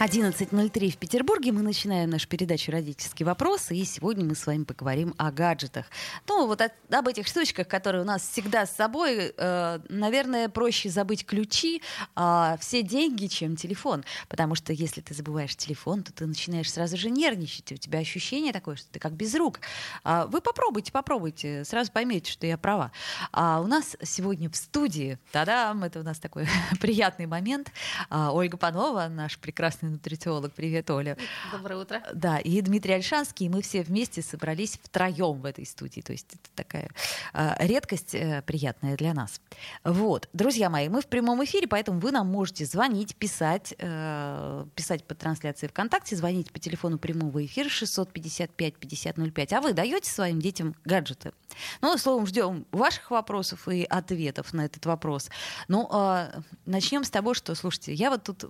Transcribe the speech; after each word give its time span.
11.03 0.00 0.90
в 0.92 0.96
Петербурге. 0.96 1.50
Мы 1.50 1.62
начинаем 1.62 2.10
нашу 2.10 2.28
передачу 2.28 2.70
«Родительский 2.70 3.24
вопрос». 3.24 3.72
И 3.72 3.84
сегодня 3.84 4.24
мы 4.24 4.36
с 4.36 4.46
вами 4.46 4.62
поговорим 4.62 5.12
о 5.18 5.32
гаджетах. 5.32 5.86
Ну, 6.28 6.46
вот 6.46 6.60
от, 6.60 6.72
об 6.88 7.08
этих 7.08 7.26
штучках, 7.26 7.66
которые 7.66 8.02
у 8.02 8.04
нас 8.04 8.22
всегда 8.22 8.64
с 8.64 8.76
собой. 8.76 9.34
Э, 9.36 9.80
наверное, 9.88 10.48
проще 10.50 10.88
забыть 10.88 11.26
ключи, 11.26 11.82
э, 12.14 12.56
все 12.60 12.82
деньги, 12.84 13.26
чем 13.26 13.56
телефон. 13.56 14.04
Потому 14.28 14.54
что 14.54 14.72
если 14.72 15.00
ты 15.00 15.14
забываешь 15.14 15.56
телефон, 15.56 16.04
то 16.04 16.12
ты 16.12 16.26
начинаешь 16.26 16.70
сразу 16.70 16.96
же 16.96 17.10
нервничать. 17.10 17.72
У 17.72 17.76
тебя 17.76 17.98
ощущение 17.98 18.52
такое, 18.52 18.76
что 18.76 18.86
ты 18.92 19.00
как 19.00 19.14
без 19.14 19.34
рук. 19.34 19.58
Э, 20.04 20.26
вы 20.28 20.40
попробуйте, 20.40 20.92
попробуйте. 20.92 21.64
Сразу 21.64 21.90
поймете, 21.90 22.30
что 22.30 22.46
я 22.46 22.56
права. 22.56 22.92
А 23.32 23.60
у 23.60 23.66
нас 23.66 23.96
сегодня 24.04 24.48
в 24.48 24.54
студии, 24.54 25.18
та-дам, 25.32 25.82
это 25.82 25.98
у 25.98 26.04
нас 26.04 26.20
такой 26.20 26.46
приятный 26.80 27.26
момент, 27.26 27.72
э, 28.10 28.28
Ольга 28.30 28.56
Панова, 28.56 29.08
наш 29.08 29.36
прекрасный 29.38 29.87
нутрициолог. 29.88 30.52
Привет, 30.52 30.90
Оля. 30.90 31.16
Доброе 31.52 31.76
утро. 31.76 32.02
Да, 32.14 32.38
и 32.38 32.60
Дмитрий 32.60 32.94
Альшанский, 32.94 33.46
и 33.46 33.48
мы 33.48 33.62
все 33.62 33.82
вместе 33.82 34.22
собрались 34.22 34.78
втроем 34.82 35.40
в 35.40 35.44
этой 35.44 35.66
студии. 35.66 36.00
То 36.00 36.12
есть 36.12 36.26
это 36.32 36.50
такая 36.54 36.90
э, 37.34 37.66
редкость 37.66 38.14
э, 38.14 38.42
приятная 38.46 38.96
для 38.96 39.14
нас. 39.14 39.40
Вот, 39.84 40.28
друзья 40.32 40.70
мои, 40.70 40.88
мы 40.88 41.00
в 41.00 41.06
прямом 41.06 41.44
эфире, 41.44 41.68
поэтому 41.68 42.00
вы 42.00 42.12
нам 42.12 42.26
можете 42.28 42.64
звонить, 42.64 43.16
писать, 43.16 43.74
э, 43.78 44.66
писать 44.74 45.04
по 45.04 45.14
трансляции 45.14 45.66
ВКонтакте, 45.66 46.16
звонить 46.16 46.52
по 46.52 46.58
телефону 46.58 46.98
прямого 46.98 47.44
эфира 47.44 47.68
655-5005. 47.68 49.54
А 49.54 49.60
вы 49.60 49.72
даете 49.72 50.10
своим 50.10 50.40
детям 50.40 50.74
гаджеты? 50.84 51.32
Ну, 51.80 51.96
словом, 51.98 52.26
ждем 52.26 52.66
ваших 52.72 53.10
вопросов 53.10 53.68
и 53.68 53.84
ответов 53.84 54.52
на 54.52 54.64
этот 54.64 54.86
вопрос. 54.86 55.30
Ну, 55.68 55.88
э, 55.92 56.40
начнем 56.66 57.04
с 57.04 57.10
того, 57.10 57.34
что, 57.34 57.54
слушайте, 57.54 57.92
я 57.94 58.10
вот 58.10 58.24
тут 58.24 58.44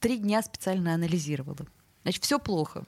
три 0.00 0.18
дня 0.18 0.42
специально 0.42 0.81
анализировала. 0.90 1.66
Значит, 2.02 2.24
все 2.24 2.38
плохо. 2.38 2.84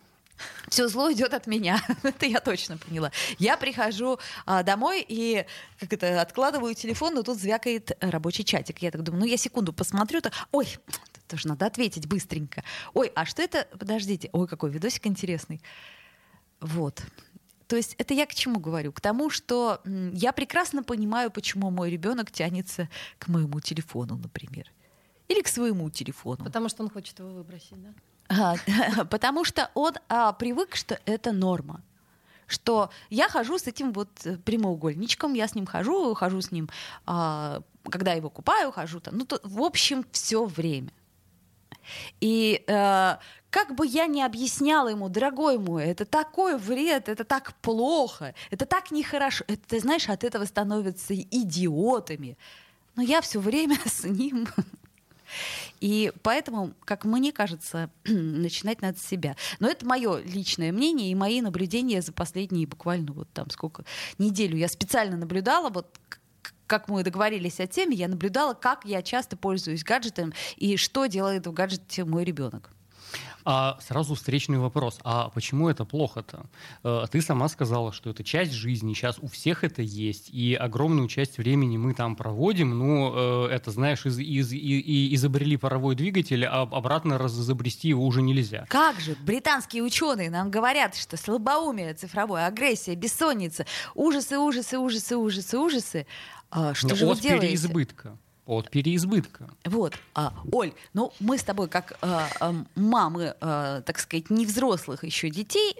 Все 0.69 0.89
зло 0.89 1.12
идет 1.12 1.34
от 1.34 1.47
меня. 1.47 1.81
это 2.03 2.27
я 2.27 2.41
точно 2.41 2.77
поняла. 2.77 3.12
Я 3.39 3.56
прихожу 3.56 4.19
а, 4.47 4.62
домой 4.62 5.05
и 5.06 5.47
как 5.78 5.92
это 5.92 6.20
откладываю 6.20 6.75
телефон, 6.75 7.14
но 7.14 7.23
тут 7.23 7.39
звякает 7.39 7.92
рабочий 8.01 8.45
чатик. 8.45 8.81
Я 8.81 8.91
так 8.91 9.03
думаю, 9.03 9.20
ну 9.20 9.27
я 9.27 9.36
секунду 9.36 9.73
посмотрю, 9.73 10.20
так, 10.20 10.33
ой, 10.51 10.67
тоже 11.28 11.48
надо 11.48 11.67
ответить 11.67 12.06
быстренько. 12.06 12.64
Ой, 12.92 13.12
а 13.14 13.25
что 13.25 13.42
это? 13.42 13.69
Подождите. 13.78 14.31
Ой, 14.33 14.48
какой 14.48 14.70
видосик 14.70 15.06
интересный. 15.06 15.62
Вот. 16.61 17.03
То 17.67 17.77
есть 17.77 17.95
это 17.98 18.14
я 18.14 18.27
к 18.27 18.34
чему 18.34 18.61
говорю? 18.61 18.92
К 18.92 19.01
тому, 19.01 19.31
что 19.31 19.81
я 19.84 20.33
прекрасно 20.33 20.83
понимаю, 20.83 21.31
почему 21.31 21.70
мой 21.70 21.91
ребенок 21.91 22.31
тянется 22.31 22.89
к 23.19 23.29
моему 23.29 23.61
телефону, 23.61 24.17
например. 24.17 24.70
Или 25.28 25.42
к 25.42 25.48
своему 25.48 25.91
телефону. 25.91 26.44
Потому 26.44 26.69
что 26.69 26.83
он 26.83 26.91
хочет 26.91 27.19
его 27.19 27.30
выбросить, 27.30 27.83
да? 27.83 27.91
А, 28.28 29.05
потому 29.11 29.44
что 29.44 29.70
он 29.75 29.94
а, 30.08 30.33
привык, 30.33 30.77
что 30.77 30.98
это 31.06 31.33
норма. 31.33 31.80
Что 32.47 32.91
я 33.08 33.28
хожу 33.28 33.58
с 33.58 33.67
этим 33.67 33.92
вот 33.92 34.08
э, 34.27 34.36
прямоугольничком, 34.36 35.33
я 35.33 35.48
с 35.48 35.55
ним 35.55 35.67
хожу, 35.67 36.14
хожу 36.14 36.42
с 36.42 36.52
ним, 36.52 36.69
а, 37.06 37.62
когда 37.91 38.12
его 38.12 38.28
купаю, 38.28 38.70
хожу 38.70 39.00
там. 39.00 39.17
Ну, 39.17 39.25
то, 39.25 39.41
в 39.42 39.62
общем, 39.62 40.05
все 40.12 40.45
время. 40.45 40.92
И 42.20 42.62
э, 42.67 43.17
как 43.50 43.75
бы 43.75 43.86
я 43.86 44.06
ни 44.06 44.20
объясняла 44.20 44.89
ему, 44.89 45.08
дорогой 45.08 45.58
мой, 45.58 45.84
это 45.84 46.05
такой 46.05 46.58
вред, 46.58 47.08
это 47.08 47.25
так 47.25 47.55
плохо, 47.62 48.34
это 48.51 48.67
так 48.67 48.90
нехорошо, 48.90 49.45
это, 49.46 49.63
ты 49.68 49.80
знаешь, 49.80 50.08
от 50.08 50.24
этого 50.24 50.45
становятся 50.45 51.14
идиотами. 51.14 52.36
Но 52.96 53.02
я 53.02 53.20
все 53.20 53.39
время 53.40 53.79
с 53.84 54.05
ним 54.05 54.48
и 55.80 56.12
поэтому, 56.22 56.72
как 56.84 57.05
мне 57.05 57.33
кажется, 57.33 57.90
начинать 58.05 58.83
надо 58.83 58.98
с 58.98 59.02
себя. 59.02 59.36
Но 59.61 59.68
это 59.68 59.86
мое 59.86 60.20
личное 60.22 60.72
мнение 60.72 61.11
и 61.11 61.14
мои 61.14 61.40
наблюдения 61.40 62.02
за 62.02 62.12
последние 62.12 62.67
буквально 62.67 63.12
вот 63.12 63.28
там 63.33 63.50
сколько 63.50 63.84
неделю. 64.18 64.56
Я 64.56 64.68
специально 64.68 65.17
наблюдала 65.17 65.70
вот 65.70 65.98
как 66.67 66.89
мы 66.89 67.02
договорились 67.02 67.61
о 67.61 67.67
теме, 67.67 67.95
я 67.95 68.08
наблюдала, 68.08 68.55
как 68.55 68.84
я 68.84 69.02
часто 69.02 69.36
пользуюсь 69.36 69.84
гаджетом 69.84 70.33
и 70.56 70.77
что 70.77 71.06
делает 71.06 71.46
в 71.46 71.52
гаджете 71.52 72.05
мой 72.05 72.24
ребенок. 72.24 72.70
А 73.45 73.79
сразу 73.81 74.15
встречный 74.15 74.59
вопрос. 74.59 74.99
А 75.05 75.29
почему 75.29 75.69
это 75.69 75.85
плохо-то? 75.85 76.47
Э, 76.83 77.05
ты 77.11 77.21
сама 77.21 77.49
сказала, 77.49 77.93
что 77.93 78.11
это 78.11 78.25
часть 78.25 78.53
жизни, 78.53 78.95
сейчас 78.95 79.19
у 79.21 79.29
всех 79.29 79.65
это 79.65 79.83
есть, 79.83 80.31
и 80.31 80.55
огромную 80.55 81.09
часть 81.09 81.37
времени 81.37 81.77
мы 81.77 81.93
там 81.93 82.17
проводим. 82.17 82.79
Ну, 82.79 83.49
э, 83.49 83.49
это, 83.51 83.71
знаешь, 83.71 84.07
из, 84.07 84.19
из, 84.19 84.53
из, 84.53 85.15
изобрели 85.15 85.57
паровой 85.57 85.95
двигатель, 85.95 86.45
а 86.47 86.63
обратно 86.63 87.19
разобрести 87.19 87.89
его 87.89 88.07
уже 88.07 88.23
нельзя. 88.23 88.65
Как 88.69 88.99
же? 89.01 89.15
Британские 89.23 89.83
ученые 89.83 90.31
нам 90.31 90.51
говорят, 90.51 90.95
что 90.95 91.17
слабоумие 91.17 91.95
цифровое, 91.95 92.47
агрессия, 92.47 92.95
бессонница, 92.95 93.67
ужасы, 93.95 94.39
ужасы, 94.39 94.79
ужасы, 94.79 95.17
ужасы, 95.17 95.59
ужасы. 95.59 96.07
А 96.51 96.73
что 96.73 96.95
же 96.95 97.05
От 97.05 97.17
вы 97.17 97.23
делаете? 97.23 97.47
переизбытка. 97.47 98.17
От 98.47 98.71
переизбытка. 98.71 99.49
Вот, 99.65 99.95
а, 100.15 100.35
Оль, 100.53 100.73
ну 100.93 101.13
мы 101.19 101.39
с 101.39 101.43
тобой 101.43 101.69
как 101.69 101.97
а, 102.03 102.29
а, 102.41 102.55
мамы, 102.75 103.35
а, 103.41 103.81
так 103.83 103.99
сказать, 103.99 104.29
не 104.29 104.45
взрослых 104.45 105.03
еще 105.05 105.31
детей, 105.31 105.77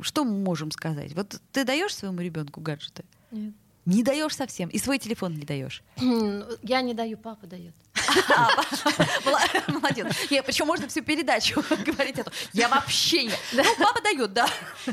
что 0.00 0.24
мы 0.24 0.32
можем 0.32 0.70
сказать? 0.70 1.14
Вот 1.14 1.40
ты 1.52 1.64
даешь 1.64 1.94
своему 1.94 2.20
ребенку 2.20 2.60
гаджеты? 2.60 3.04
Нет. 3.30 3.54
Не 3.86 4.02
даешь 4.02 4.34
совсем, 4.34 4.68
и 4.70 4.78
свой 4.78 4.98
телефон 4.98 5.34
не 5.34 5.44
даешь. 5.44 5.82
Я 6.62 6.82
не 6.82 6.94
даю, 6.94 7.16
папа 7.16 7.46
дает. 7.46 7.74
Молодец. 10.02 10.44
Причем 10.44 10.66
можно 10.66 10.88
всю 10.88 11.02
передачу 11.02 11.62
говорить 11.86 12.18
это. 12.18 12.32
Я 12.52 12.68
вообще 12.68 13.24
не. 13.24 13.32
Ну, 13.52 13.62
папа 13.78 14.00
дает, 14.02 14.32
да. 14.32 14.46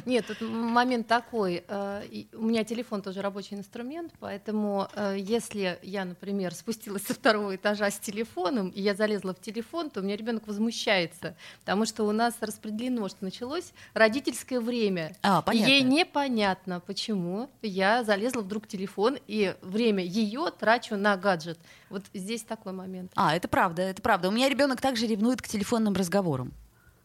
Нет, 0.06 0.28
тут 0.28 0.41
момент 0.41 1.07
такой. 1.07 1.63
Э, 1.67 2.03
у 2.34 2.44
меня 2.44 2.63
телефон 2.63 3.01
тоже 3.01 3.22
рабочий 3.22 3.56
инструмент, 3.56 4.13
поэтому 4.19 4.88
э, 4.95 5.16
если 5.17 5.79
я, 5.81 6.06
например, 6.06 6.53
спустилась 6.53 7.03
со 7.03 7.13
второго 7.13 7.56
этажа 7.56 7.89
с 7.89 8.00
телефоном, 8.00 8.69
и 8.69 8.81
я 8.81 8.95
залезла 8.95 9.34
в 9.34 9.41
телефон, 9.41 9.89
то 9.89 10.01
у 10.01 10.03
меня 10.03 10.16
ребенок 10.16 10.47
возмущается, 10.47 11.35
потому 11.62 11.85
что 11.85 12.03
у 12.03 12.12
нас 12.12 12.35
распределено, 12.41 13.07
что 13.09 13.23
началось 13.23 13.73
родительское 13.94 14.59
время. 14.59 15.16
А, 15.22 15.41
понятно. 15.41 15.72
Ей 15.72 15.81
непонятно, 15.81 16.79
почему 16.79 17.50
я 17.62 18.03
залезла 18.03 18.41
вдруг 18.41 18.66
в 18.66 18.68
телефон, 18.68 19.18
и 19.28 19.56
время 19.62 20.03
ее 20.03 20.51
трачу 20.57 20.95
на 20.95 21.18
гаджет. 21.18 21.59
Вот 21.91 22.06
здесь 22.13 22.44
такой 22.44 22.74
момент. 22.74 23.12
А, 23.16 23.35
это 23.35 23.47
правда, 23.47 23.84
это 23.84 24.02
правда. 24.02 24.29
У 24.29 24.31
меня 24.31 24.50
ребенок 24.50 24.81
также 24.81 25.06
ревнует 25.06 25.41
к 25.41 25.47
телефонным 25.47 25.94
разговорам. 25.94 26.53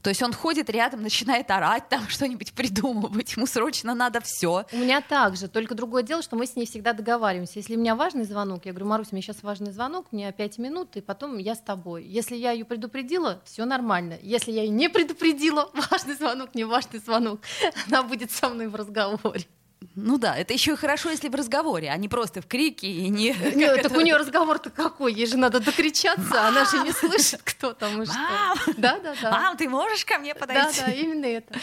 То 0.07 0.11
есть 0.11 0.23
он 0.23 0.33
ходит 0.33 0.71
рядом, 0.71 1.03
начинает 1.03 1.51
орать, 1.51 1.89
там 1.89 2.09
что-нибудь 2.09 2.53
придумывать, 2.53 3.37
ему 3.37 3.45
срочно 3.45 3.93
надо 3.93 4.21
все. 4.21 4.65
У 4.71 4.77
меня 4.77 5.01
также, 5.01 5.49
только 5.49 5.75
другое 5.75 6.05
дело, 6.05 6.23
что 6.23 6.37
мы 6.37 6.47
с 6.47 6.55
ней 6.55 6.65
всегда 6.65 6.93
договариваемся. 6.93 7.59
Если 7.59 7.75
у 7.75 7.81
меня 7.81 7.97
важный 7.97 8.23
звонок, 8.23 8.67
я 8.67 8.73
говорю, 8.73 8.87
Марусь, 8.87 9.09
у 9.11 9.17
меня 9.17 9.23
сейчас 9.23 9.43
важный 9.43 9.73
звонок, 9.73 10.07
мне 10.13 10.31
5 10.31 10.59
минут, 10.59 10.95
и 10.95 11.01
потом 11.01 11.39
я 11.39 11.57
с 11.57 11.61
тобой. 11.61 12.05
Если 12.05 12.37
я 12.37 12.53
ее 12.53 12.65
предупредила, 12.65 13.43
все 13.45 13.65
нормально. 13.65 14.17
Если 14.23 14.53
я 14.53 14.63
ее 14.63 14.69
не 14.69 14.89
предупредила, 14.89 15.73
важный 15.91 16.15
звонок, 16.15 16.55
не 16.55 16.63
важный 16.63 17.01
звонок, 17.01 17.41
она 17.89 18.05
будет 18.05 18.31
со 18.31 18.49
мной 18.49 18.69
в 18.69 18.77
разговоре. 18.77 19.47
Ну 19.95 20.19
да, 20.19 20.37
это 20.37 20.53
еще 20.53 20.77
хорошо, 20.77 21.11
если 21.11 21.29
в 21.29 21.35
разговоре, 21.35 21.91
а 21.91 21.97
не 21.97 22.09
просто 22.09 22.41
в 22.41 22.47
крике 22.47 22.87
и 22.87 23.09
не. 23.09 23.35
Нет, 23.55 23.83
так 23.83 23.93
у 23.93 24.01
нее 24.01 24.17
разговор-то 24.17 24.71
какой? 24.71 25.13
Ей 25.13 25.27
же 25.27 25.37
надо 25.37 25.61
докричаться, 25.61 26.49
она 26.49 26.65
же 26.65 26.79
не 26.83 26.93
слышит, 26.93 27.41
кто 27.43 27.73
там 27.73 28.03
и 28.03 28.07
что. 28.07 28.15
Да, 28.77 28.99
да, 28.99 29.15
да. 29.21 29.31
Мам, 29.31 29.57
ты 29.57 29.69
можешь 29.69 30.05
ко 30.05 30.19
мне 30.19 30.35
подойти? 30.35 30.81
Да, 30.81 30.87
да, 30.87 30.93
именно 30.93 31.27
это. 31.27 31.55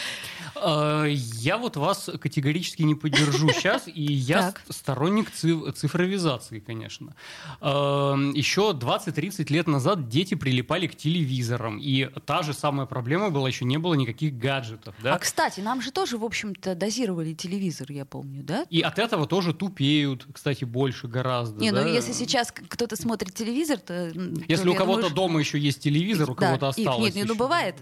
А, 0.56 1.04
я 1.04 1.58
вот 1.58 1.76
вас 1.76 2.08
категорически 2.20 2.82
не 2.82 2.94
поддержу 2.94 3.50
сейчас, 3.50 3.82
и 3.86 4.02
я 4.02 4.54
сторонник 4.68 5.30
цифровизации, 5.30 6.60
конечно. 6.60 7.14
А, 7.60 8.14
еще 8.34 8.72
20-30 8.72 9.52
лет 9.52 9.66
назад 9.66 10.08
дети 10.08 10.34
прилипали 10.34 10.86
к 10.86 10.96
телевизорам, 10.96 11.78
и 11.78 12.08
та 12.26 12.42
же 12.42 12.52
самая 12.52 12.86
проблема 12.86 13.30
была, 13.30 13.48
еще 13.48 13.64
не 13.64 13.78
было 13.78 13.94
никаких 13.94 14.36
гаджетов. 14.36 14.94
Да? 15.02 15.14
А, 15.14 15.18
кстати, 15.18 15.60
нам 15.60 15.82
же 15.82 15.90
тоже, 15.90 16.16
в 16.16 16.24
общем-то, 16.24 16.74
дозировали 16.74 17.34
телевизор, 17.34 17.90
я 17.90 18.03
помню, 18.04 18.42
да? 18.42 18.66
И 18.70 18.80
от 18.80 18.98
этого 18.98 19.26
тоже 19.26 19.52
тупеют, 19.52 20.26
кстати, 20.32 20.64
больше 20.64 21.08
гораздо. 21.08 21.60
Не, 21.60 21.70
ну, 21.70 21.78
да? 21.78 21.84
ну 21.84 21.92
если 21.92 22.12
сейчас 22.12 22.52
кто-то 22.52 22.96
смотрит 22.96 23.34
телевизор, 23.34 23.78
то... 23.78 24.12
Если 24.48 24.64
то, 24.64 24.72
у 24.72 24.74
кого-то 24.74 25.10
думаю, 25.10 25.14
дома 25.14 25.40
еще 25.40 25.58
есть 25.58 25.80
телевизор, 25.80 26.30
у 26.30 26.34
кого-то 26.34 26.68
осталось. 26.68 27.04
Нет, 27.06 27.14
нет, 27.14 27.28
ну 27.28 27.34
бывает. 27.34 27.76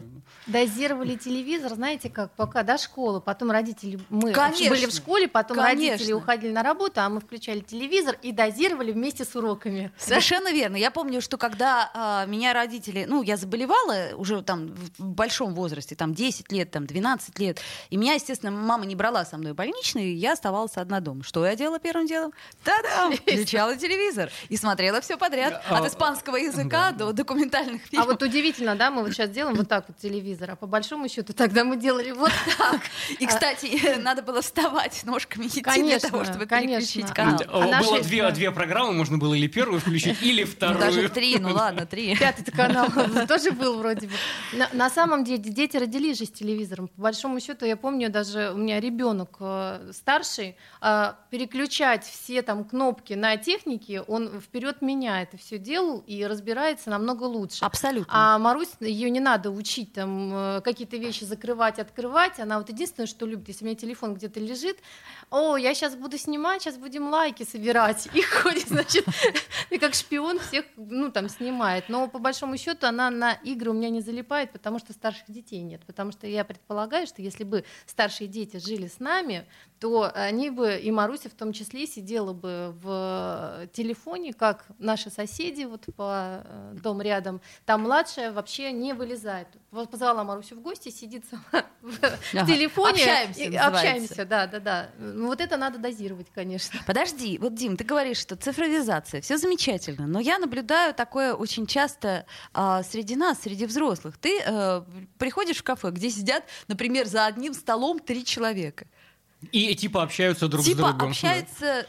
Дозировали 0.47 1.15
телевизор, 1.15 1.75
знаете 1.75 2.11
как, 2.11 2.35
пока 2.35 2.65
до 2.65 2.77
школы, 2.77 3.21
потом 3.21 3.53
родители, 3.53 4.01
мы 4.09 4.33
Конечно. 4.33 4.71
были 4.71 4.87
в 4.87 4.91
школе, 4.91 5.29
потом 5.29 5.57
Конечно. 5.57 5.93
родители 5.93 6.13
уходили 6.13 6.51
на 6.51 6.65
работу, 6.65 7.01
а 7.01 7.09
мы 7.09 7.21
включали 7.21 7.61
телевизор 7.61 8.17
и 8.23 8.33
дозировали 8.33 8.91
вместе 8.91 9.25
с 9.25 9.37
уроками. 9.37 9.93
Совершенно 9.97 10.51
верно. 10.51 10.75
Я 10.75 10.91
помню, 10.91 11.21
что 11.21 11.39
когда 11.39 11.91
а, 11.95 12.27
меня 12.27 12.55
родители, 12.55 13.07
ну, 13.09 13.23
я 13.23 13.37
заболевала 13.37 14.17
уже 14.17 14.43
там 14.43 14.75
в 14.99 15.05
большом 15.05 15.55
возрасте, 15.55 15.95
там 15.95 16.13
10 16.13 16.51
лет, 16.51 16.73
там 16.73 16.87
12 16.87 17.39
лет, 17.39 17.61
и 17.91 17.97
меня, 17.97 18.15
естественно, 18.15 18.51
мама 18.51 18.85
не 18.85 18.97
брала 18.97 19.25
со 19.25 19.39
мной 19.39 19.53
больничный, 19.53 20.12
я 20.15 20.33
оставалась 20.33 20.77
одна 20.77 21.01
дома. 21.01 21.23
Что 21.25 21.45
я 21.47 21.55
делала 21.57 21.79
первым 21.79 22.07
делом? 22.07 22.33
Та-дам! 22.65 23.13
Включала 23.17 23.77
телевизор 23.77 24.31
и 24.49 24.57
смотрела 24.57 25.01
все 25.01 25.17
подряд. 25.17 25.63
А, 25.69 25.79
От 25.79 25.87
испанского 25.87 26.37
языка 26.37 26.93
до 26.93 27.13
документальных 27.13 27.83
А 27.85 27.89
фильмов. 27.89 28.07
вот 28.09 28.23
удивительно, 28.23 28.75
да, 28.77 28.91
мы 28.91 29.03
вот 29.03 29.13
сейчас 29.13 29.31
делаем 29.31 29.57
вот 29.57 29.69
так 29.69 29.85
вот 29.89 29.97
телевизор, 29.99 30.51
а 30.53 30.57
по 30.57 30.67
большому 30.67 31.09
счету 31.09 31.33
тогда 31.33 31.65
мы 31.65 31.77
делали 31.77 32.11
вот 32.13 32.31
так. 32.59 32.81
И, 33.19 33.27
кстати, 33.27 33.99
надо 34.03 34.23
было 34.23 34.43
вставать 34.43 35.03
ножками 35.05 35.47
идти 35.47 35.63
для 35.63 35.99
того, 35.99 36.25
чтобы 36.25 36.47
конечно. 36.47 36.79
переключить 36.81 37.15
канал. 37.15 37.41
А 37.49 37.67
наши- 37.67 37.89
Было 37.91 38.01
две, 38.01 38.31
две 38.31 38.51
программы, 38.51 38.93
можно 38.93 39.19
было 39.19 39.35
или 39.35 39.47
первую 39.47 39.81
включить, 39.81 40.23
или 40.23 40.43
Ну, 40.45 40.51
вторую. 40.51 40.79
даже 40.81 41.09
три, 41.09 41.39
ну 41.39 41.53
ладно, 41.53 41.87
три. 41.87 42.17
Пятый 42.19 42.51
канал 42.53 42.89
тоже 43.29 43.51
был 43.53 43.79
вроде 43.79 44.07
бы. 44.09 44.13
На, 44.53 44.69
на 44.73 44.91
самом 44.91 45.25
деле 45.25 45.39
дети 45.39 45.77
родились 45.77 46.19
же 46.19 46.27
с 46.27 46.31
телевизором. 46.31 46.89
По 46.89 47.03
большому 47.03 47.41
счету, 47.41 47.65
я 47.67 47.77
помню, 47.77 48.11
даже 48.11 48.51
у 48.55 48.57
меня 48.57 48.81
ребенок 48.81 49.37
э, 49.41 49.91
старший, 50.03 50.57
э, 50.81 51.13
переключать 51.31 52.05
все 52.05 52.43
там 52.43 52.65
кнопки 52.65 53.13
на 53.13 53.37
технике, 53.37 54.01
он 54.03 54.41
вперед 54.41 54.83
меня 54.83 55.23
это 55.23 55.37
все 55.37 55.59
делал 55.59 56.03
и 56.09 56.25
разбирается 56.27 56.91
намного 56.91 57.23
лучше. 57.25 57.65
Абсолютно. 57.65 58.13
А 58.13 58.39
Марусь, 58.39 58.73
ее 58.81 59.11
не 59.11 59.21
надо 59.21 59.53
учить 59.53 59.93
там 59.93 60.35
э, 60.35 60.61
какие-то 60.63 60.97
вещи 60.97 61.23
закрывать, 61.23 61.79
открывать. 61.79 62.41
Она 62.41 62.59
вот 62.59 62.69
единственное, 62.69 63.07
что 63.07 63.27
любит, 63.27 63.47
если 63.47 63.65
у 63.65 63.67
меня 63.69 63.77
телефон 63.77 64.15
где-то 64.15 64.41
лежит, 64.41 64.79
о, 65.31 65.57
я 65.57 65.73
сейчас 65.73 65.95
буду 65.95 66.19
снимать, 66.19 66.63
сейчас 66.63 66.79
будем 66.79 67.09
лайки 67.09 67.45
собирать. 67.45 68.09
И 68.13 68.23
ходит, 68.23 68.69
значит, 68.69 69.07
и 69.71 69.79
как 69.79 69.95
шпион 69.95 70.41
всех, 70.41 70.65
ну, 70.77 71.13
там, 71.13 71.29
снимает. 71.29 71.89
Но 71.89 72.09
по 72.09 72.19
большому 72.19 72.57
счету 72.57 72.87
она 72.87 73.09
на 73.11 73.35
игры 73.45 73.71
у 73.71 73.75
меня 73.75 73.91
не 73.91 74.01
залипает, 74.01 74.51
потому 74.51 74.81
что 74.81 74.93
старших 74.93 75.31
детей 75.31 75.61
нет. 75.63 75.83
Потому 75.87 76.11
что 76.11 76.27
я 76.27 76.45
предполагаю, 76.45 77.07
что 77.07 77.23
если 77.23 77.45
бы 77.45 77.65
старшие 77.87 78.27
дети 78.27 78.57
жили 78.57 78.89
с 78.89 78.99
нами, 78.99 79.47
то 79.79 79.92
они 80.01 80.51
бы, 80.51 80.77
и 80.77 80.91
Маруся 80.91 81.29
в 81.29 81.35
том 81.35 81.53
числе, 81.53 81.87
сидела 81.87 82.33
бы 82.33 82.75
в 82.83 83.69
телефоне, 83.73 84.33
как 84.33 84.65
наши 84.79 85.11
соседи 85.11 85.65
вот 85.65 85.87
по 85.97 86.43
э, 86.45 86.75
дом 86.83 87.01
рядом. 87.03 87.41
Там 87.65 87.83
младшая 87.83 88.33
вообще 88.33 88.73
не 88.73 88.93
вылезает. 88.93 89.49
Вот 89.71 89.91
позвала 89.91 90.25
Марусю 90.25 90.57
в 90.57 90.61
гости, 90.61 90.91
сидит 90.91 91.25
сама 91.31 91.65
в 91.83 91.93
Ага. 92.03 92.47
телефоне. 92.47 93.03
Общаемся, 93.03 93.43
и-. 93.43 93.57
Общаемся, 93.57 94.25
да, 94.25 94.47
да, 94.47 94.61
да. 94.61 94.89
Ну, 94.99 95.27
Вот 95.27 95.41
это 95.41 95.57
надо 95.57 95.79
дозировать, 95.79 96.29
конечно. 96.35 96.79
Подожди, 96.87 97.39
вот, 97.39 97.55
Дим, 97.55 97.77
ты 97.77 97.85
говоришь, 97.85 98.19
что 98.19 98.37
цифровизация, 98.37 99.21
все 99.21 99.37
замечательно, 99.39 100.07
но 100.07 100.21
я 100.21 100.39
наблюдаю 100.39 100.95
такое 100.95 101.35
очень 101.35 101.67
часто 101.67 102.27
а, 102.53 102.83
среди 102.83 103.17
нас, 103.17 103.41
среди 103.43 103.67
взрослых. 103.67 104.19
Ты 104.19 104.41
э, 104.45 104.83
приходишь 105.19 105.59
в 105.59 105.63
кафе, 105.63 105.91
где 105.91 106.11
сидят, 106.11 106.45
например, 106.69 107.07
за 107.07 107.27
одним 107.27 107.55
столом 107.55 107.99
три 107.99 108.25
человека. 108.25 108.87
И 109.51 109.75
типа 109.75 110.03
общаются 110.03 110.49
друг 110.49 110.63
с 110.65 110.69
типа 110.69 110.91
другом. 110.91 111.11
общаются 111.11 111.87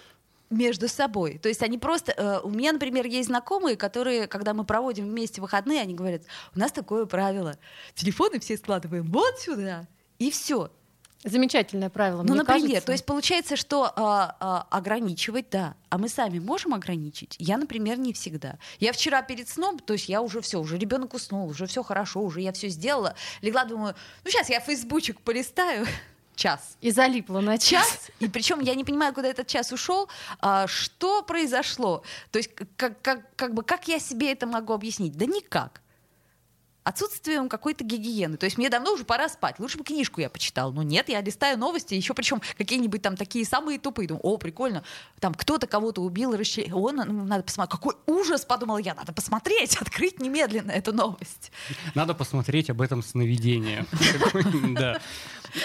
между 0.49 0.87
собой. 0.87 1.39
То 1.39 1.49
есть 1.49 1.61
они 1.61 1.77
просто... 1.77 2.13
э, 2.15 2.39
у 2.43 2.49
меня, 2.49 2.71
например, 2.73 3.05
есть 3.05 3.27
знакомые, 3.27 3.75
которые, 3.75 4.27
когда 4.27 4.53
мы 4.53 4.63
проводим 4.63 5.05
вместе 5.09 5.41
выходные, 5.41 5.81
они 5.81 5.93
говорят, 5.93 6.21
у 6.55 6.59
нас 6.59 6.71
такое 6.71 7.05
правило. 7.05 7.57
Телефоны 7.95 8.39
все 8.39 8.57
складываем 8.57 9.11
вот 9.11 9.39
сюда, 9.39 9.87
и 10.19 10.31
все. 10.31 10.71
Замечательное 11.23 11.89
правило. 11.89 12.21
Ну, 12.21 12.33
мне 12.33 12.43
например, 12.43 12.61
кажется. 12.61 12.85
то 12.85 12.91
есть 12.91 13.05
получается, 13.05 13.55
что 13.55 13.85
а, 13.95 14.35
а, 14.41 14.67
ограничивать, 14.69 15.49
да, 15.49 15.75
а 15.89 15.97
мы 15.97 16.09
сами 16.09 16.39
можем 16.39 16.73
ограничить? 16.73 17.37
Я, 17.39 17.57
например, 17.57 17.97
не 17.97 18.11
всегда. 18.11 18.59
Я 18.79 18.91
вчера 18.91 19.21
перед 19.21 19.47
сном, 19.47 19.79
то 19.79 19.93
есть 19.93 20.09
я 20.09 20.21
уже 20.21 20.41
все, 20.41 20.59
уже 20.59 20.77
ребенок 20.77 21.13
уснул, 21.13 21.47
уже 21.47 21.65
все 21.65 21.81
хорошо, 21.81 22.21
уже 22.21 22.41
я 22.41 22.51
все 22.51 22.67
сделала, 22.67 23.15
легла, 23.41 23.63
думаю, 23.63 23.95
ну 24.25 24.31
сейчас 24.31 24.49
я 24.49 24.59
фейсбучек 24.59 25.21
полистаю, 25.21 25.87
час. 26.35 26.77
И 26.81 26.91
залипла 26.91 27.41
на 27.41 27.57
час. 27.57 28.09
И 28.19 28.27
причем 28.27 28.59
я 28.59 28.75
не 28.75 28.83
понимаю, 28.83 29.13
куда 29.13 29.27
этот 29.27 29.47
час 29.47 29.71
ушел, 29.71 30.09
а, 30.39 30.67
что 30.67 31.23
произошло. 31.23 32.03
То 32.31 32.39
есть 32.39 32.49
как, 32.75 33.01
как, 33.01 33.35
как 33.35 33.53
бы 33.53 33.63
как 33.63 33.87
я 33.87 33.99
себе 33.99 34.31
это 34.31 34.47
могу 34.47 34.73
объяснить? 34.73 35.17
Да 35.17 35.25
никак. 35.25 35.82
Отсутствием 36.83 37.49
какой-то 37.49 37.83
гигиены. 37.83 38.37
То 38.37 38.45
есть 38.45 38.57
мне 38.57 38.69
давно 38.69 38.93
уже 38.93 39.05
пора 39.05 39.29
спать. 39.29 39.59
Лучше 39.59 39.77
бы 39.77 39.83
книжку 39.83 40.19
я 40.21 40.29
почитал. 40.29 40.71
Но 40.73 40.83
нет, 40.83 41.09
я 41.09 41.21
листаю 41.21 41.57
новости, 41.57 41.93
еще 41.93 42.13
причем 42.13 42.41
какие-нибудь 42.57 43.01
там 43.01 43.15
такие 43.15 43.45
самые 43.45 43.79
тупые. 43.79 44.07
Думаю, 44.07 44.21
о, 44.23 44.37
прикольно. 44.37 44.83
Там 45.19 45.33
кто-то 45.33 45.65
кого-то 45.67 46.01
убил, 46.01 46.35
расчленил. 46.35 46.77
О, 46.85 46.91
на- 46.91 47.05
ну, 47.05 47.23
надо 47.25 47.43
посмотреть. 47.43 47.71
Какой 47.79 47.95
ужас, 48.05 48.45
подумала 48.45 48.77
я. 48.79 48.93
Надо 48.95 49.13
посмотреть, 49.13 49.75
открыть 49.81 50.19
немедленно 50.19 50.71
эту 50.71 50.91
новость. 50.93 51.51
Надо 51.95 52.13
посмотреть 52.13 52.69
об 52.69 52.81
этом 52.81 53.01
сновидение. 53.01 53.85
Да. 54.73 54.99